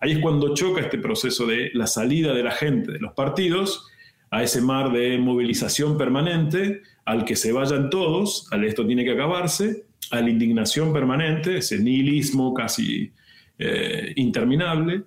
[0.00, 3.86] Ahí es cuando choca este proceso de la salida de la gente de los partidos
[4.30, 9.12] a ese mar de movilización permanente, al que se vayan todos, al esto tiene que
[9.12, 13.12] acabarse, a la indignación permanente, ese nihilismo casi
[13.58, 15.04] eh, interminable,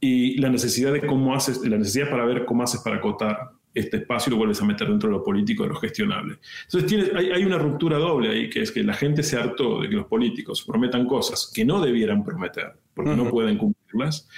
[0.00, 3.98] y la necesidad de cómo haces, la necesidad para ver cómo haces para acotar este
[3.98, 6.38] espacio y lo vuelves a meter dentro de lo político, de lo gestionable.
[6.64, 9.96] Entonces hay, una ruptura doble ahí, que es que la gente se hartó de que
[9.96, 14.28] los políticos prometan cosas que no debieran prometer, porque no pueden cumplirlas,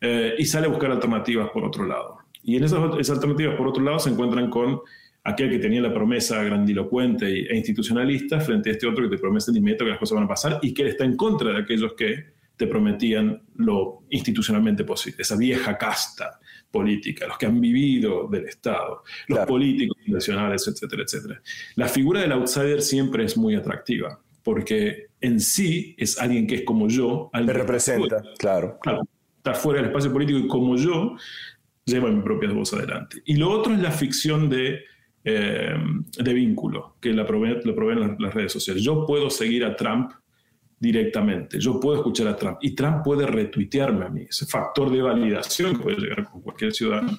[0.00, 2.18] eh, y sale a buscar alternativas por otro lado.
[2.42, 4.80] Y en esas, esas, alternativas por otro lado se encuentran con
[5.24, 9.50] aquel que tenía la promesa grandilocuente e institucionalista frente a este otro que te promete
[9.50, 11.58] de inmediato que las cosas van a pasar y que él está en contra de
[11.60, 16.38] aquellos que te prometían lo institucionalmente posible, esa vieja casta
[16.74, 21.40] política, los que han vivido del Estado, los políticos nacionales, etcétera, etcétera.
[21.76, 26.62] La figura del outsider siempre es muy atractiva, porque en sí es alguien que es
[26.64, 27.30] como yo.
[27.32, 28.78] Me representa, claro.
[28.82, 29.06] claro.
[29.36, 31.16] Está fuera del espacio político y como yo
[31.84, 33.22] lleva mi propia voz adelante.
[33.24, 34.80] Y lo otro es la ficción de,
[35.22, 35.76] eh,
[36.18, 38.82] de vínculo, que la proveen, lo proveen las redes sociales.
[38.82, 40.10] Yo puedo seguir a Trump
[40.78, 41.58] directamente.
[41.58, 44.26] Yo puedo escuchar a Trump y Trump puede retuitearme a mí.
[44.28, 47.18] Ese factor de validación que puede llegar con cualquier ciudadano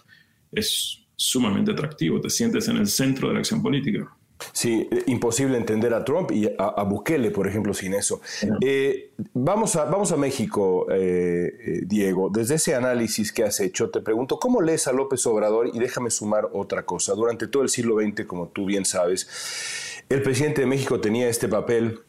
[0.52, 2.20] es sumamente atractivo.
[2.22, 4.16] Te sientes en el centro de la acción política.
[4.52, 8.22] Sí, eh, imposible entender a Trump y a, Bukele, por ejemplo, sin eso.
[8.62, 12.30] Eh, vamos, a, vamos a México, eh, Diego.
[12.30, 15.70] Desde ese análisis que has hecho, te pregunto, ¿cómo lees a López Obrador?
[15.74, 17.14] Y déjame sumar otra cosa.
[17.16, 21.48] Durante todo el siglo XX, como tú bien sabes, el presidente de México tenía este
[21.48, 22.02] papel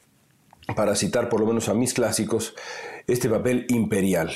[0.75, 2.55] para citar por lo menos a mis clásicos,
[3.07, 4.33] este papel imperial.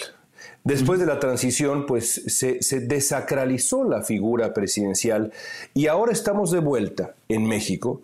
[0.63, 5.33] Después de la transición, pues se, desacralizó la figura presidencial
[5.75, 8.03] y ahora estamos de vuelta en México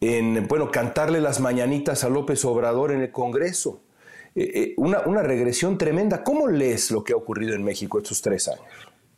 [0.00, 3.80] en, bueno, cantarle las mañanitas a López Obrador en el Congreso.
[4.34, 6.22] Eh, eh, una, una regresión tremenda.
[6.22, 8.66] ¿Cómo lees lo que ha ocurrido en México estos tres años?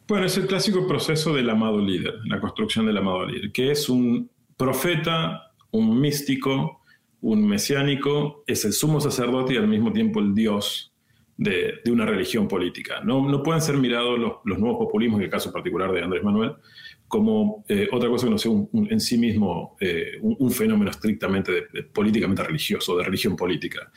[0.06, 3.88] Bueno, es el clásico proceso del amado líder, la construcción del amado líder, que es
[3.88, 6.75] un profeta, un místico,
[7.20, 10.92] un mesiánico es el sumo sacerdote y al mismo tiempo el dios
[11.36, 13.00] de, una religión política.
[13.04, 16.52] No, no pueden ser mirados los, nuevos populismos, en el caso particular de Andrés Manuel,
[17.08, 22.42] como eh, otra cosa que no sea en sí mismo eh, un, fenómeno estrictamente políticamente
[22.42, 23.90] religioso, de religión política.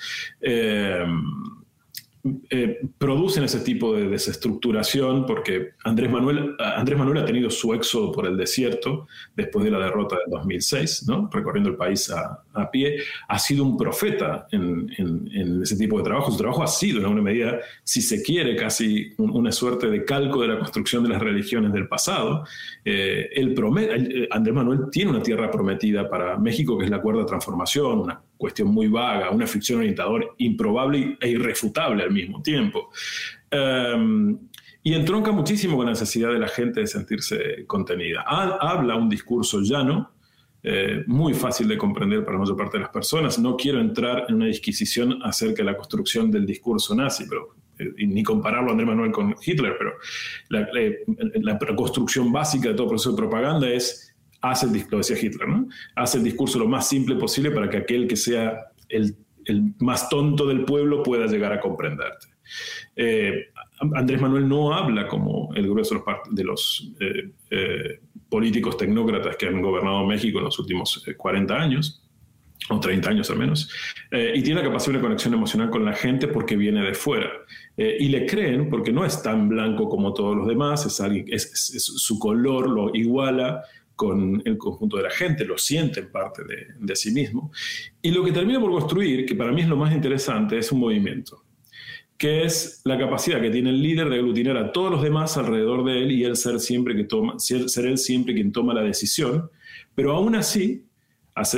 [2.49, 8.11] Eh, producen ese tipo de desestructuración porque Andrés Manuel, Andrés Manuel ha tenido su éxodo
[8.11, 11.29] por el desierto después de la derrota del 2006, ¿no?
[11.31, 16.03] recorriendo el país a, a pie, ha sido un profeta en, en, ese tipo de
[16.03, 16.31] trabajo.
[16.31, 20.41] Su trabajo ha sido, en alguna medida, si se quiere, casi una suerte de calco
[20.41, 22.45] de la construcción de las religiones del pasado.
[22.83, 27.21] Eh, el eh, Andrés Manuel tiene una tierra prometida para México, que es la cuerda
[27.21, 32.89] de transformación, una cuestión muy vaga, una ficción orientador improbable e irrefutable al mismo tiempo.
[33.51, 34.37] Em,
[34.81, 38.21] y entronca muchísimo con la necesidad de la gente de sentirse contenida.
[38.21, 40.11] habla un discurso llano,
[40.63, 43.39] eh, muy fácil de comprender para la mayor parte de las personas.
[43.39, 48.05] No quiero entrar en una disquisición acerca de la construcción del discurso nazi, pero, eh,
[48.07, 49.93] ni compararlo a Andrés Manuel con Hitler, pero
[50.49, 50.67] la,
[51.35, 54.09] la, construcción básica de todo proceso de propaganda es
[54.41, 55.67] hace el, Hitler, ¿no?
[55.95, 59.15] hace el discurso lo más simple posible para que aquel que sea el,
[59.79, 62.27] más tonto del pueblo pueda llegar a comprenderte.
[62.95, 63.47] Eh,
[63.95, 69.61] Andrés Manuel no habla como el grueso de los eh, eh, políticos tecnócratas que han
[69.61, 72.03] gobernado México en los últimos 40 años,
[72.69, 73.69] o 30 años al menos,
[74.11, 77.31] y tiene la capacidad de conexión emocional con la gente porque viene de fuera.
[77.75, 82.19] y le creen porque no es tan blanco como todos los demás, es, alguien, su
[82.19, 83.63] color lo iguala,
[83.99, 86.43] con el conjunto de la gente, lo siente en parte
[86.79, 87.51] de, sí mismo.
[88.01, 90.79] Y lo que termina por construir, que para mí es lo más interesante, es un
[90.79, 91.43] movimiento.
[92.19, 95.85] Que es la capacidad que tiene el líder de aglutinar a todos los demás alrededor
[95.85, 99.49] de él y él ser siempre que toma, ser él siempre quien toma la decisión,
[99.95, 100.85] pero aún así,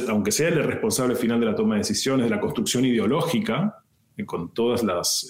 [0.08, 3.84] aunque sea el responsable final de la toma de decisiones, de la construcción ideológica,
[4.16, 4.84] eh, con todos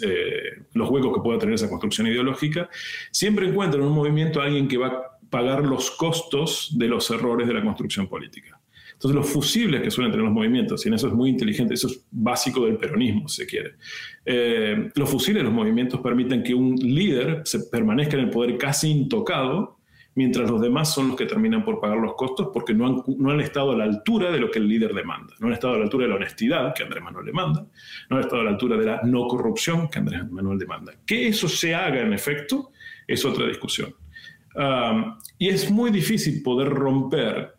[0.03, 2.69] eh, los huecos que pueda tener esa construcción ideológica,
[3.09, 7.09] siempre encuentra en un movimiento a alguien que va a pagar los costos de los
[7.09, 8.60] errores de la construcción política.
[9.01, 11.87] Entonces, los fusibles que suelen tener los movimientos, y en eso es muy inteligente, eso
[11.87, 13.71] es básico del peronismo, si se quiere.
[14.23, 18.59] Eh, los fusibles de los movimientos permiten que un líder se permanezca en el poder
[18.59, 19.79] casi intocado,
[20.13, 23.31] mientras los demás son los que terminan por pagar los costos porque no han, no
[23.31, 25.77] han estado a la altura de lo que el líder demanda, no han estado a
[25.77, 27.65] la altura de la honestidad que Andrés Manuel demanda,
[28.07, 30.93] no han estado a la altura de la no corrupción que Andrés Manuel demanda.
[31.07, 32.69] Que eso se haga en efecto
[33.07, 33.95] es otra discusión.
[34.55, 37.55] Ah, y es muy difícil poder romper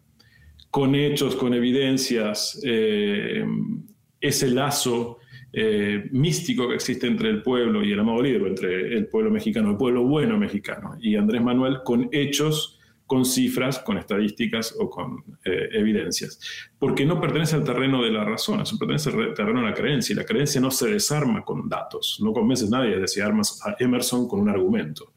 [0.72, 3.44] con hechos, con evidencias, eh,
[4.18, 5.18] ese lazo
[5.52, 9.72] eh, místico que existe entre el pueblo y el amado líder, entre el pueblo mexicano,
[9.72, 12.80] el pueblo bueno mexicano, y Andrés Manuel, con hechos
[13.12, 16.40] con cifras, con estadísticas o con eh, evidencias.
[16.78, 20.14] Porque no pertenece al terreno de la razón, eso pertenece al terreno de la creencia.
[20.14, 22.20] Y la creencia no se desarma con datos.
[22.24, 25.12] No convences a nadie, de decir, armas a Emerson con un argumento.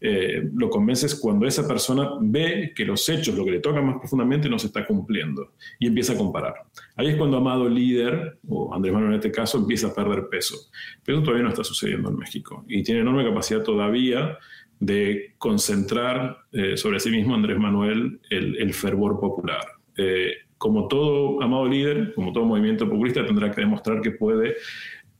[0.00, 3.98] Eh, lo convences cuando esa persona ve que los hechos, lo que le toca más
[3.98, 6.54] profundamente, no se está cumpliendo y empieza a comparar.
[6.96, 10.56] Ahí es cuando Amado líder, o Andrés Manuel en este caso, empieza a perder peso.
[11.04, 12.64] Pero eso todavía no está sucediendo en México.
[12.68, 14.38] Y tiene enorme capacidad todavía
[14.80, 19.64] de concentrar eh, sobre sí mismo Andrés Manuel el, fervor popular.
[19.96, 24.56] Eh, como todo amado líder, como todo movimiento populista, tendrá que demostrar que puede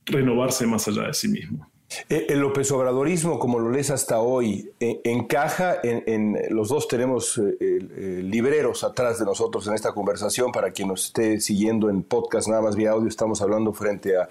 [0.05, 1.69] renovarse más allá de sí mismo.
[2.09, 7.37] Eh, el López Obradorismo, como lo lees hasta hoy, eh, encaja en, los dos tenemos
[7.37, 10.51] eh, libreros atrás de nosotros en esta conversación.
[10.51, 14.27] Para quien nos esté siguiendo en podcast, nada más vía audio, estamos hablando frente a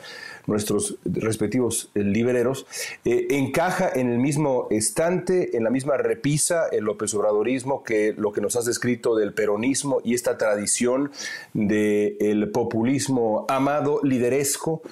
[0.46, 2.66] nuestros respectivos libreros.
[3.05, 8.40] encaja en el mismo estante, en la misma repisa, el López Obradorismo, que lo que
[8.40, 11.11] nos has descrito del peronismo y esta tradición
[11.55, 14.83] del populismo amado, lideresco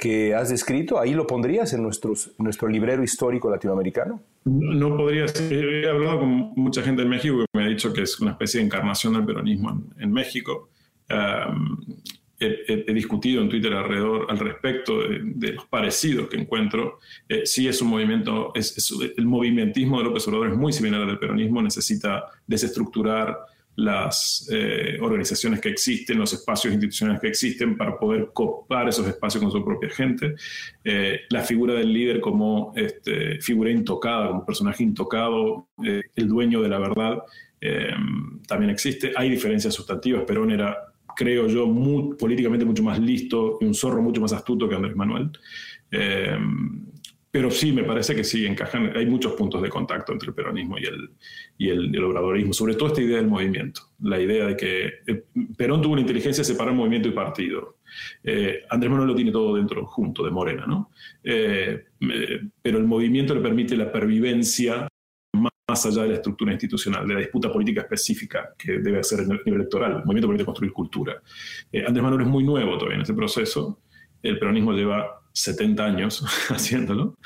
[0.00, 4.22] que has descrito, ahí lo pondrías en nuestros, nuestro librero histórico latinoamericano.
[4.46, 5.52] No podría ser.
[5.52, 8.60] He hablado con mucha gente en México que me ha dicho que es una especie
[8.60, 10.70] de encarnación del peronismo en, México.
[12.38, 17.00] he, discutido en Twitter alrededor al respecto de, los parecidos que encuentro.
[17.28, 21.08] Eh, sí es un movimiento, es, el movimentismo de López Obrador es muy similar al
[21.08, 23.36] del peronismo, necesita desestructurar
[23.76, 29.42] las eh, organizaciones que existen, los espacios institucionales que existen para poder copar esos espacios
[29.42, 30.34] con su propia gente.
[30.84, 36.60] Eh, la figura del líder como este, figura intocada, como personaje intocado, eh, el dueño
[36.62, 37.18] de la verdad,
[38.48, 39.12] también existe.
[39.14, 40.24] Hay diferencias sustantivas.
[40.24, 40.78] Perón era,
[41.14, 41.66] creo yo,
[42.18, 45.30] políticamente mucho más listo y un zorro mucho más astuto que Andrés Manuel.
[47.32, 50.78] Pero sí, me parece que sí, encajan, hay muchos puntos de contacto entre el peronismo
[50.78, 51.10] y el,
[51.58, 55.24] y el, obradorismo, sobre todo esta idea del movimiento, la idea de que eh,
[55.56, 57.76] Perón tuvo la inteligencia de separar movimiento y partido.
[58.24, 60.90] Eh, Andrés Manuel lo tiene todo dentro, junto, de Morena, ¿no?
[61.22, 61.84] Eh,
[62.60, 64.88] pero el movimiento le permite la pervivencia
[65.32, 69.28] más allá de la estructura institucional, de la disputa política específica que debe hacer el
[69.28, 69.92] nivel electoral.
[69.92, 71.22] El movimiento permite construir cultura.
[71.86, 73.78] Andrés Manuel es muy nuevo todavía en ese proceso.
[74.20, 77.16] El peronismo lleva 70 años haciéndolo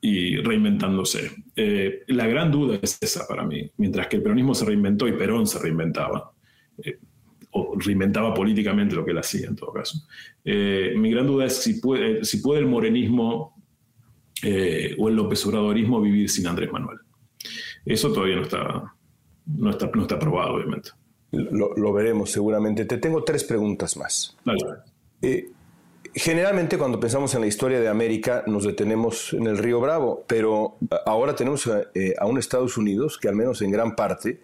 [0.00, 1.30] y reinventándose.
[1.54, 3.70] Eh, la gran duda es esa para mí.
[3.76, 6.32] Mientras que el peronismo se reinventó y Perón se reinventaba,
[6.84, 6.98] eh,
[7.50, 10.06] o reinventaba políticamente lo que él hacía en todo caso.
[10.44, 13.56] Eh, mi gran duda es si puede, si puede el morenismo
[14.98, 16.98] o el López Obradorismo vivir sin Andrés Manuel.
[17.84, 18.94] Eso todavía no está,
[19.46, 20.90] no está, no está probado, obviamente.
[21.32, 22.84] Lo, lo, veremos seguramente.
[22.84, 24.36] Te tengo tres preguntas más.
[24.44, 25.57] Dale.
[26.18, 30.76] Generalmente cuando pensamos en la historia de América nos detenemos en el río Bravo, pero
[31.06, 34.40] ahora tenemos eh, a un Estados Unidos que al menos en gran parte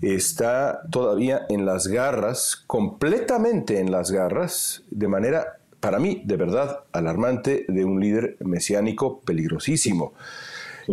[0.00, 6.84] está todavía en las garras, completamente en las garras, de manera, para mí, de verdad
[6.92, 10.14] alarmante, de un líder mesiánico peligrosísimo,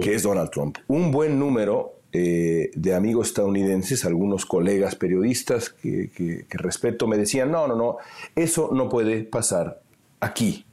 [0.01, 0.79] que es Donald Trump.
[0.87, 7.53] Un buen número eh, de amigos estadounidenses, algunos colegas periodistas que, que, respeto, me decían,
[7.53, 7.97] no, no, no,
[8.35, 9.79] eso no puede pasar
[10.19, 10.65] aquí.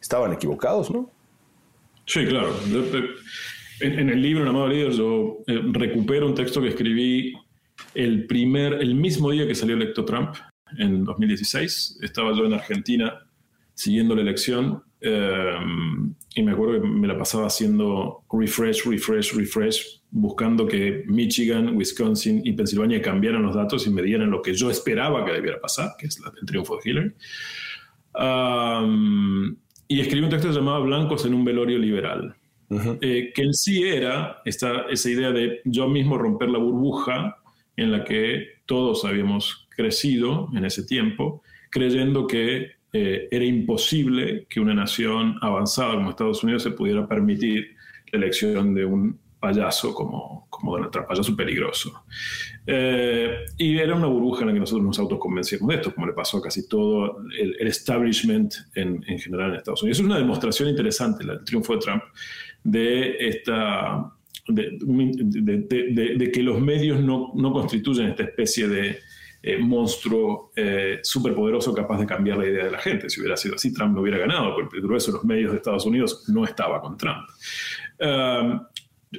[0.00, 1.10] Estaban equivocados, ¿no?
[2.06, 2.54] Sí, claro.
[3.80, 7.34] En, el libro, en Amado Líder, yo eh, recupero un texto que escribí
[7.94, 10.34] el, primer, el mismo día que salió electo Trump,
[10.76, 11.98] en 2016.
[12.02, 13.26] Estaba yo en Argentina
[13.74, 15.58] siguiendo la elección eh,
[16.34, 22.42] y me acuerdo que me la pasaba haciendo refresh, refresh, refresh, buscando que Michigan, Wisconsin
[22.44, 25.92] y Pensilvania cambiaran los datos y me dieran lo que yo esperaba que debiera pasar,
[25.98, 27.14] que es el triunfo de Hillary
[29.88, 32.34] y escribió un texto llamado Blancos en un velorio liberal,
[33.00, 37.38] eh, que en sí era esta, esa idea de yo mismo romper la burbuja
[37.76, 44.60] en la que todos habíamos crecido en ese tiempo, creyendo que eh, era imposible que
[44.60, 47.76] una nación avanzada como Estados Unidos se pudiera permitir
[48.12, 52.04] la elección de un payaso como, como Donald Trump, payaso peligroso.
[52.70, 56.12] Eh, y era una burbuja en la que nosotros nos autoconvencimos de esto, como le
[56.12, 60.00] pasó a casi todo el, establishment en, en, general en Estados Unidos.
[60.00, 62.02] Es una demostración interesante, el triunfo de Trump,
[62.62, 64.12] de esta...
[64.46, 68.98] De, de, que los medios no, no constituyen esta especie de
[69.40, 73.08] eh, monstruo eh, superpoderoso capaz de cambiar la idea de la gente.
[73.08, 75.58] Si hubiera sido así, Trump no hubiera ganado, porque el grueso de los medios de
[75.58, 77.28] Estados Unidos no estaba con Trump.
[78.00, 78.60] Um,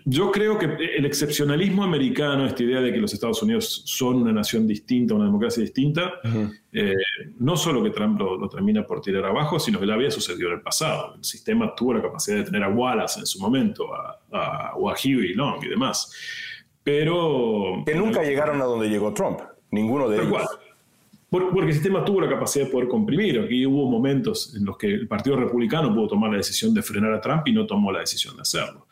[0.05, 4.31] yo creo que el excepcionalismo americano, esta idea de que los Estados Unidos son una
[4.31, 6.13] nación distinta, una democracia distinta,
[6.71, 6.93] eh,
[7.39, 10.55] no solo que Trump lo, termina por tirar abajo, sino que ya había sucedido en
[10.55, 11.15] el pasado.
[11.15, 14.89] El sistema tuvo la capacidad de tener a Wallace en su momento, a, a, o
[14.89, 16.13] a Huey Long y demás.
[16.83, 17.83] Pero...
[17.85, 19.39] Que nunca llegaron a donde llegó Trump,
[19.71, 20.47] ninguno de ellos.
[21.29, 23.39] Porque el sistema tuvo la capacidad de poder comprimir.
[23.39, 27.13] Aquí hubo momentos en los que el Partido Republicano pudo tomar la decisión de frenar
[27.13, 28.87] a Trump y no tomó la decisión de hacerlo.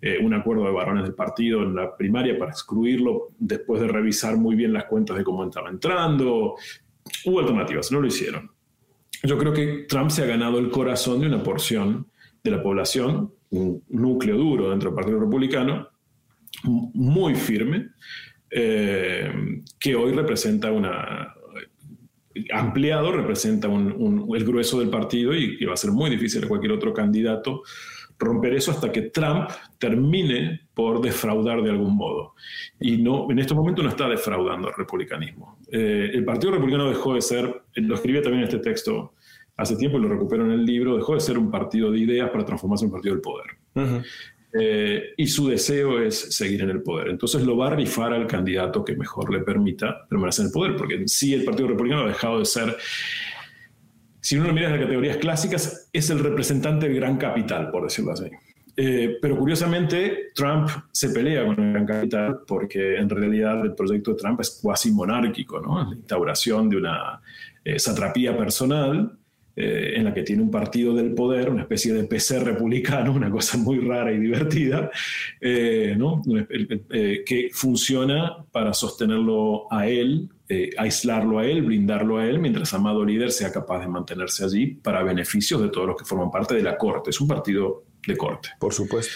[0.00, 4.36] Eh, un acuerdo de varones del partido en la primaria para excluirlo después de revisar
[4.36, 6.54] muy bien las cuentas de cómo estaba entrando.
[7.24, 8.50] Hubo alternativas, no lo hicieron.
[9.24, 12.06] Yo creo que Trump se ha ganado el corazón de una porción
[12.44, 15.88] de la población, un núcleo duro dentro del Partido Republicano,
[16.62, 17.88] muy firme,
[18.50, 21.34] eh, que hoy representa una,
[22.52, 26.72] ampliado representa el grueso del partido y que va a ser muy difícil a cualquier
[26.72, 27.62] otro candidato
[28.18, 32.34] romper eso hasta que Trump termine por defraudar de algún modo.
[32.80, 35.58] Y no, en este momento no está defraudando al republicanismo.
[35.70, 39.14] Eh, el Partido Republicano dejó de ser, lo escribí también en este texto
[39.56, 42.30] hace tiempo y lo recupero en el libro, dejó de ser un partido de ideas
[42.30, 43.46] para transformarse en un partido del poder.
[44.52, 47.08] Eh, y su deseo es seguir en el poder.
[47.08, 50.76] Entonces lo va a rifar al candidato que mejor le permita permanecer en el poder,
[50.76, 52.76] porque en sí el Partido Republicano ha dejado de ser
[54.20, 58.12] si uno lo mira las categorías clásicas, es el representante del gran capital, por decirlo
[58.12, 58.30] así.
[58.80, 64.12] Eh, pero curiosamente, Trump se pelea con el gran capital porque en realidad el proyecto
[64.12, 65.82] de Trump es cuasi monárquico, ¿no?
[65.82, 67.20] la instauración de una
[67.64, 69.18] eh, satrapía personal
[69.56, 73.28] eh, en la que tiene un partido del poder, una especie de PC republicano, una
[73.32, 74.92] cosa muy rara y divertida,
[75.96, 76.22] ¿no?
[77.26, 83.04] que funciona para sostenerlo a él eh, aislarlo a él, brindarlo a él, mientras Amado
[83.04, 86.62] Líder sea capaz de mantenerse allí para beneficios de todos los que forman parte de
[86.62, 87.10] la corte.
[87.10, 88.50] Es un partido de corte.
[88.58, 89.12] Por supuesto.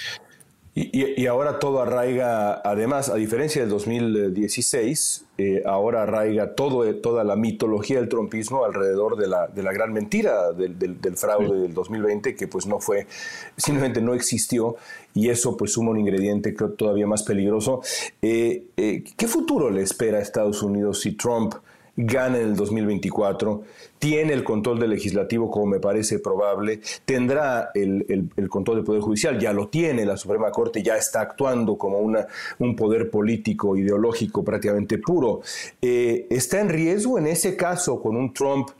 [0.74, 7.36] Y, ahora todo arraiga, además, a diferencia del 2016, eh, ahora arraiga todo, toda la
[7.36, 12.34] mitología del trompismo alrededor de la, de la gran mentira del, del, fraude del 2020,
[12.34, 13.06] que pues no fue,
[13.54, 14.76] simplemente no existió,
[15.12, 17.82] y eso pues suma un ingrediente creo todavía más peligroso.
[18.22, 21.54] Eh, eh, ¿Qué futuro le espera a Estados Unidos si Trump
[21.96, 23.62] gana en el 2024,
[23.98, 29.38] tiene el control del legislativo como me parece probable, tendrá el, control del Poder Judicial,
[29.38, 32.26] ya lo tiene, la Suprema Corte ya está actuando como una,
[32.58, 35.42] un poder político, ideológico prácticamente puro.
[35.80, 38.70] Eh, ¿Está en riesgo en ese caso con un Trump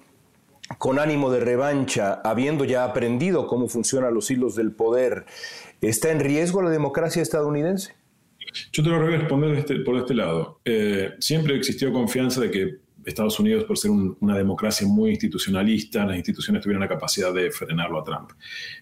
[0.78, 5.26] con ánimo de revancha, habiendo ya aprendido cómo funcionan los hilos del poder,
[5.80, 7.94] ¿está en riesgo la democracia estadounidense?
[8.72, 10.60] Yo te lo voy a responder este, por este lado.
[10.64, 16.16] Eh, siempre existió confianza de que Estados Unidos, por ser una democracia muy institucionalista, las
[16.16, 18.30] instituciones tuvieran la capacidad de frenarlo a Trump.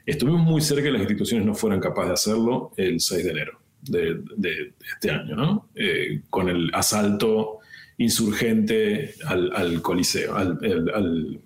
[0.04, 3.30] Estuvimos muy cerca de que las instituciones no fueran capaces de hacerlo el 6 de
[3.30, 5.68] enero de, este año, ¿no?
[5.74, 7.58] Eh, con el asalto
[7.98, 10.58] insurgente al, Coliseo, al,
[10.94, 11.40] al,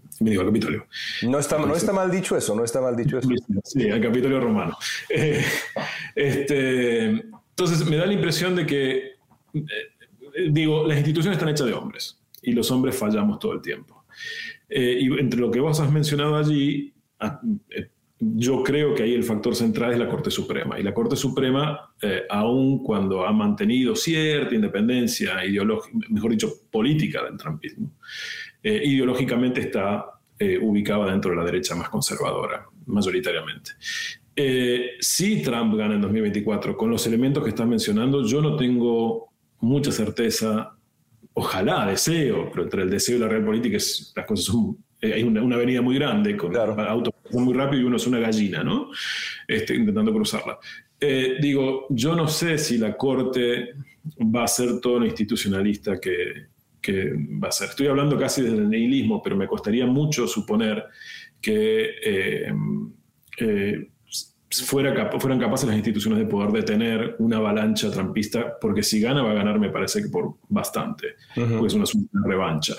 [0.47, 0.87] Capitolio.
[1.23, 3.29] No está, no está mal dicho eso, no está mal dicho eso.
[3.65, 4.77] Sí, al Capitolio romano.
[5.09, 5.45] Eh,
[6.15, 8.97] este, entonces, me da la impresión de que,
[9.55, 14.05] eh, digo, las instituciones están hechas de hombres y los hombres fallamos todo el tiempo.
[14.69, 17.41] Eh, y entre lo que vos has mencionado allí, ah,
[17.71, 17.89] eh,
[18.19, 20.79] yo creo que ahí el factor central es la Corte Suprema.
[20.79, 27.23] Y la Corte Suprema, eh, aun cuando ha mantenido cierta independencia ideológica, mejor dicho, política
[27.25, 27.93] del trumpismo,
[28.63, 30.07] ideológicamente está
[30.63, 33.73] ubicada dentro de la derecha más conservadora, mayoritariamente.
[35.01, 39.93] si Trump gana en 2024 con los elementos que estás mencionando, yo no tengo mucha
[39.93, 40.74] certeza
[41.35, 43.77] ojalá, deseo, pero entre el deseo y la real política
[44.17, 47.97] las cosas son, eh, hay una, avenida muy grande, con autos muy rápido y uno
[47.97, 48.91] es una gallina, ¿no?
[49.47, 50.59] Este, intentando cruzarla.
[50.99, 53.75] Eh, digo, yo no sé si la Corte
[54.21, 56.47] va a ser todo lo institucionalista que,
[56.85, 57.13] que
[57.43, 57.71] va a ser.
[57.71, 60.85] Estoy hablando casi desde el nihilismo, pero me costaría mucho suponer
[61.41, 62.53] que eh,
[63.39, 63.89] eh,
[64.63, 69.31] fuera fueran capaces las instituciones de poder detener una avalancha trampista, porque si gana va
[69.31, 72.75] a ganar, me parece que por bastante, porque es una, una revancha.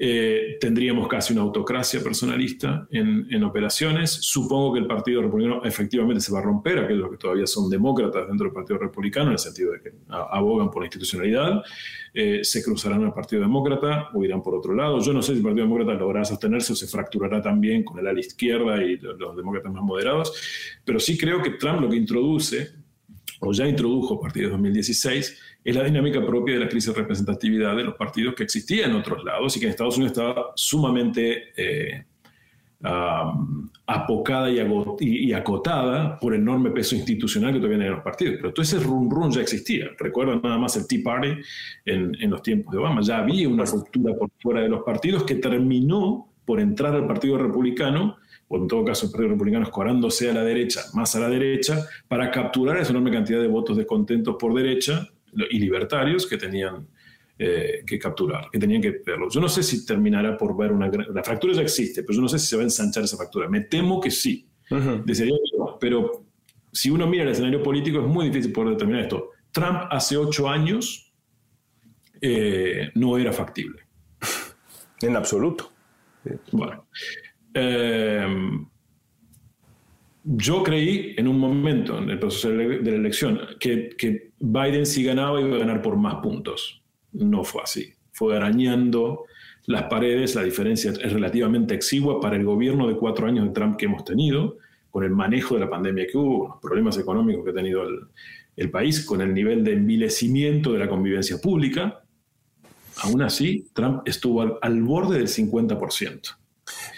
[0.00, 4.10] Eh, tendríamos casi una autocracia personalista en, operaciones.
[4.10, 8.28] Supongo que el Partido Republicano efectivamente se va a romper, aquellos que todavía son demócratas
[8.28, 11.62] dentro del Partido Republicano, en el sentido de que abogan por la institucionalidad,
[12.14, 15.00] eh, se cruzarán al Partido Demócrata o irán por otro lado.
[15.00, 18.06] Yo no sé si el Partido Demócrata logrará sostenerse o se fracturará también con el
[18.06, 20.32] ala izquierda y los demócratas más moderados,
[20.84, 22.70] pero sí creo que Trump lo que introduce,
[23.40, 25.38] o ya introdujo a partir de 2016,
[25.68, 28.94] es la dinámica propia de la crisis de representatividad de los partidos que existía en
[28.94, 32.04] otros lados y que en Estados Unidos estaba sumamente eh,
[33.86, 38.36] apocada y, acotada por enorme peso institucional que todavía en los partidos.
[38.36, 39.90] Pero todo ese run run ya existía.
[39.98, 41.28] Recuerda nada más el Tea Party
[41.84, 43.02] en, en los tiempos de Obama.
[43.02, 47.36] Ya había una ruptura por fuera de los partidos que terminó por entrar al Partido
[47.36, 48.16] Republicano
[48.48, 51.84] o en todo caso el Partido Republicano escorándose a la derecha, más a la derecha,
[52.08, 55.06] para capturar esa enorme cantidad de votos descontentos por derecha
[55.50, 56.86] y libertarios que tenían
[57.38, 59.28] eh, que capturar, que tenían que verlo.
[59.30, 60.88] Yo no sé si terminará por ver una...
[60.88, 63.48] La fractura ya existe, pero yo no sé si se va a ensanchar esa fractura.
[63.48, 64.48] Me temo que sí.
[65.80, 66.26] pero
[66.72, 69.30] si uno mira el escenario político es muy difícil poder determinar esto.
[69.52, 71.12] Trump hace ocho años
[72.20, 73.82] eh, no era factible.
[75.00, 75.70] En absoluto.
[76.50, 76.88] Bueno.
[77.54, 78.26] Eh,
[80.30, 85.40] yo creí en un momento en el proceso de la elección que, Biden si ganaba
[85.40, 86.82] iba a ganar por más puntos.
[87.12, 87.94] No fue así.
[88.12, 89.24] Fue arañando
[89.66, 90.34] las paredes.
[90.34, 94.04] La diferencia es relativamente exigua para el gobierno de cuatro años de Trump que hemos
[94.04, 94.58] tenido,
[94.90, 97.82] con el manejo de la pandemia que hubo, los problemas económicos que ha tenido
[98.54, 102.02] el, país, con el nivel de envilecimiento de la convivencia pública.
[103.02, 106.36] Aún así, Trump estuvo al borde del 50%.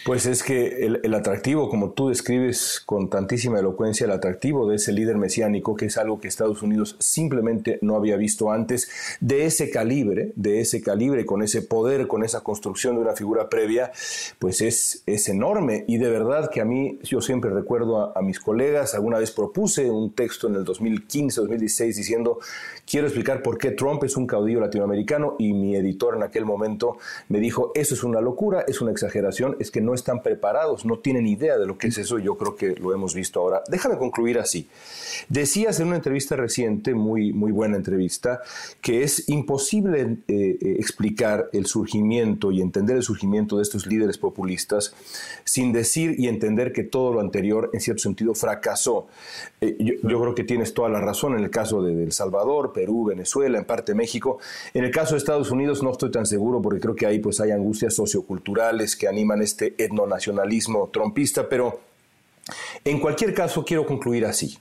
[0.04, 4.92] Pues es que el, atractivo, como tú describes con tantísima elocuencia, el atractivo de ese
[4.92, 8.88] líder mesiánico, que es algo que Estados Unidos simplemente no había visto antes,
[9.20, 13.50] de ese calibre, de ese calibre, con ese poder, con esa construcción de una figura
[13.50, 13.92] previa,
[14.38, 15.84] pues es, es enorme.
[15.86, 19.90] Y de verdad que a mí, yo siempre recuerdo a, mis colegas, alguna vez propuse
[19.90, 22.38] un texto en el 2015, 2016, diciendo,
[22.90, 26.98] quiero explicar por qué Trump es un caudillo latinoamericano, y mi editor en aquel momento
[27.28, 30.98] me dijo, eso es una locura, es una exageración, es que no están preparados, no
[30.98, 33.62] tienen idea de lo que es eso, yo creo que lo hemos visto ahora.
[33.68, 34.68] Déjame concluir así.
[35.28, 38.40] Decías en una entrevista reciente, muy, muy buena entrevista,
[38.80, 44.18] que es imposible eh, eh, explicar el surgimiento y entender el surgimiento de estos líderes
[44.18, 44.94] populistas
[45.44, 49.06] sin decir y entender que todo lo anterior, en cierto sentido, fracasó.
[49.60, 53.04] Eh, yo, creo que tienes toda la razón en el caso de El Salvador, Perú,
[53.04, 54.38] Venezuela, en parte México.
[54.72, 57.38] En el caso de Estados Unidos no estoy tan seguro porque creo que ahí pues
[57.40, 61.80] hay angustias socioculturales que animan este etnonacionalismo trompista, pero
[62.84, 64.58] en cualquier caso quiero concluir así.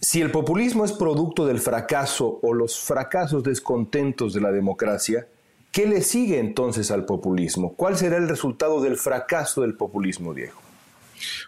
[0.00, 5.28] Si el populismo es producto del fracaso o los fracasos descontentos de la democracia,
[5.70, 7.74] ¿qué le sigue entonces al populismo?
[7.76, 10.58] ¿Cuál será el resultado del fracaso del populismo, Diego?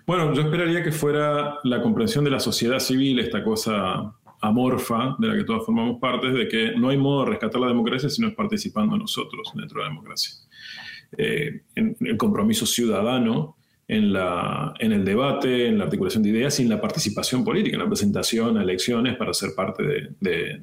[0.06, 5.28] Bueno, yo esperaría que fuera la comprensión de la sociedad civil, esta cosa amorfa de
[5.28, 8.22] la que todos formamos parte, de que no hay modo de rescatar la democracia si
[8.22, 10.32] no es participando nosotros dentro de la democracia.
[11.16, 16.58] Eh, en el compromiso ciudadano, en, la, en el debate, en la articulación de ideas
[16.60, 19.82] y en la participación política, en la presentación a elecciones para ser parte
[20.20, 20.62] de,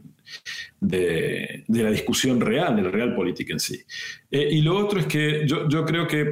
[0.80, 3.80] de, la discusión real, de la real política en sí.
[4.32, 6.26] Eh, y lo otro es que yo, yo creo que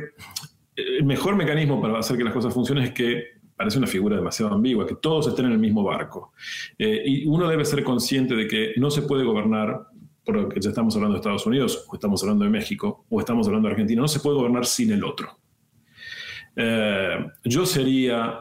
[0.76, 4.54] el mejor mecanismo para hacer que las cosas funcionen es que parece una figura demasiado
[4.54, 6.34] ambigua, que todos estén en el mismo barco.
[6.78, 9.88] Eh, y uno debe ser consciente de que no se puede gobernar
[10.26, 13.68] porque ya estamos hablando de Estados Unidos, o estamos hablando de México, o estamos hablando
[13.68, 15.38] de Argentina, no se puede gobernar sin el otro.
[16.56, 18.40] Eh, yo sería,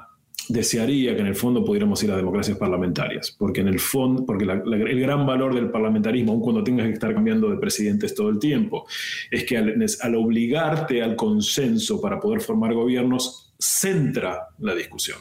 [0.49, 4.45] desearía que en el fondo pudiéramos ir a democracias parlamentarias, porque en el fondo, porque
[4.45, 8.39] el gran valor del parlamentarismo, aun cuando tengas que estar cambiando de presidentes todo el
[8.39, 8.87] tiempo,
[9.31, 15.19] es que al, al obligarte al consenso para poder formar gobiernos, centra la discusión.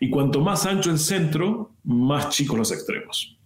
[0.00, 3.38] Y cuanto más ancho el centro, más chicos los extremos.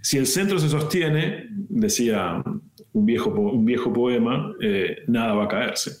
[0.00, 2.42] Si el centro se sostiene, decía
[2.92, 5.92] un viejo, un viejo poema, eh, nada va a caerse.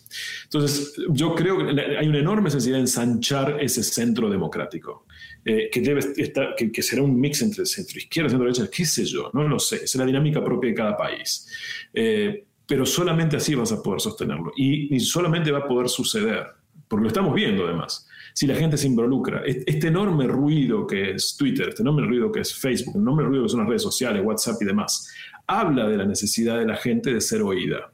[0.44, 5.06] Entonces, yo creo que hay una enorme necesidad de ensanchar ese centro democrático,
[5.44, 9.04] eh, que, debe estar, que, será un mix entre centro izquierda centro derecha, qué sé
[9.04, 11.48] yo, no lo sé, es la dinámica propia de cada país.
[11.92, 16.46] Eh, pero solamente así vas a poder sostenerlo y, y solamente va a poder suceder,
[16.94, 19.42] porque lo estamos viendo además si la gente se involucra.
[19.46, 23.44] Este enorme ruido que es Twitter, este enorme ruido que es Facebook, el enorme ruido
[23.44, 25.14] que son las redes sociales, WhatsApp y demás,
[25.46, 27.92] habla de la necesidad de la gente de ser oída.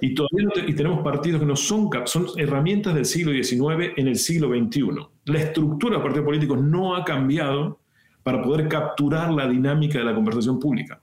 [0.00, 4.16] Y todavía y tenemos partidos que no son, son herramientas del siglo XIX en el
[4.16, 4.82] siglo XXI.
[5.24, 7.80] La estructura de partidos políticos no ha cambiado
[8.22, 11.00] para poder capturar la dinámica de la conversación pública.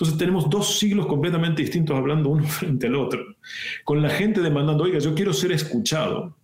[0.00, 3.20] Entonces tenemos dos siglos completamente distintos hablando uno frente al otro,
[3.84, 6.34] con la gente demandando, oiga, yo quiero ser escuchado,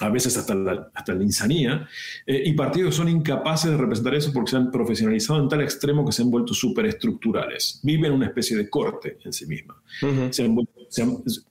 [0.00, 1.86] a veces hasta la, hasta la insanía,
[2.26, 6.04] eh, y partidos son incapaces de representar eso porque se han profesionalizado en tal extremo
[6.04, 7.80] que se han vuelto superestructurales.
[7.82, 9.80] Viven una especie de corte en sí misma.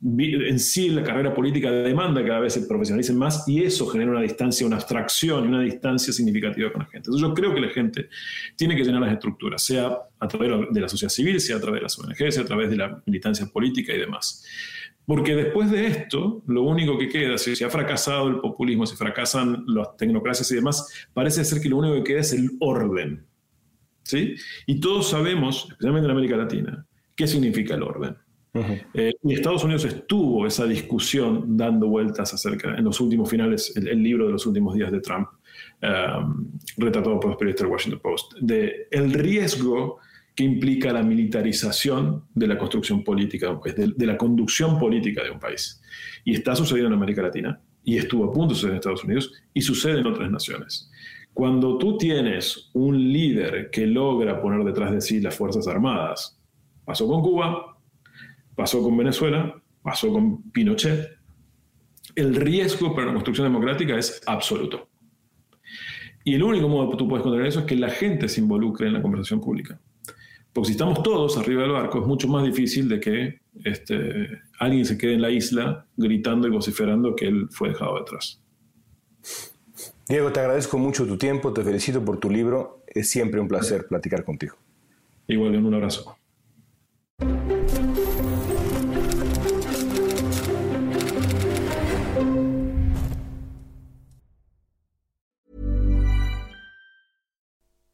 [0.02, 4.12] en sí la carrera política demanda que cada vez se profesionalicen más y eso genera
[4.12, 7.10] una distancia, una abstracción y una distancia significativa con la gente.
[7.10, 8.10] Entonces yo creo que la gente
[8.56, 11.80] tiene que llenar las estructuras, sea a través de la sociedad civil, sea a través
[11.80, 14.44] de las ONG, sea a través de la militancia política y demás.
[15.10, 18.96] Porque después de esto, lo único que queda, si se ha fracasado el populismo, si
[18.96, 23.26] fracasan las tecnocracias y demás, parece ser que lo único que queda es el orden.
[24.04, 24.36] ¿sí?
[24.68, 26.86] Y todos sabemos, especialmente en América Latina,
[27.16, 28.18] qué significa el orden.
[28.94, 34.04] Eh, y Estados Unidos estuvo esa discusión dando vueltas acerca, en los últimos finales, el,
[34.04, 35.28] libro de los últimos días de Trump,
[35.82, 40.02] um, retratado por los periodistas del Washington Post, de el riesgo
[40.40, 45.82] que implica la militarización de la construcción política de, la conducción política de un país.
[46.24, 49.34] Y está sucediendo en América Latina, y estuvo a punto de suceder en Estados Unidos,
[49.54, 50.90] y sucede en otras naciones.
[51.34, 56.40] Cuando tú tienes un líder que logra poner detrás de sí las Fuerzas Armadas,
[56.86, 57.78] pasó con Cuba,
[58.56, 61.18] pasó con Venezuela, pasó con Pinochet,
[62.16, 64.88] el riesgo para la construcción democrática es absoluto.
[66.24, 68.88] Y el único modo que tú puedes controlar eso es que la gente se involucre
[68.88, 69.78] en la conversación pública.
[70.54, 74.86] Porque si estamos todos arriba del barco, es mucho más difícil de que este, alguien
[74.86, 78.42] se quede en la isla gritando y vociferando que él fue dejado detrás.
[80.08, 82.84] Diego, te agradezco mucho tu tiempo, te felicito por tu libro.
[82.88, 84.56] Es siempre un placer platicar contigo.
[85.28, 86.16] Igual, un abrazo.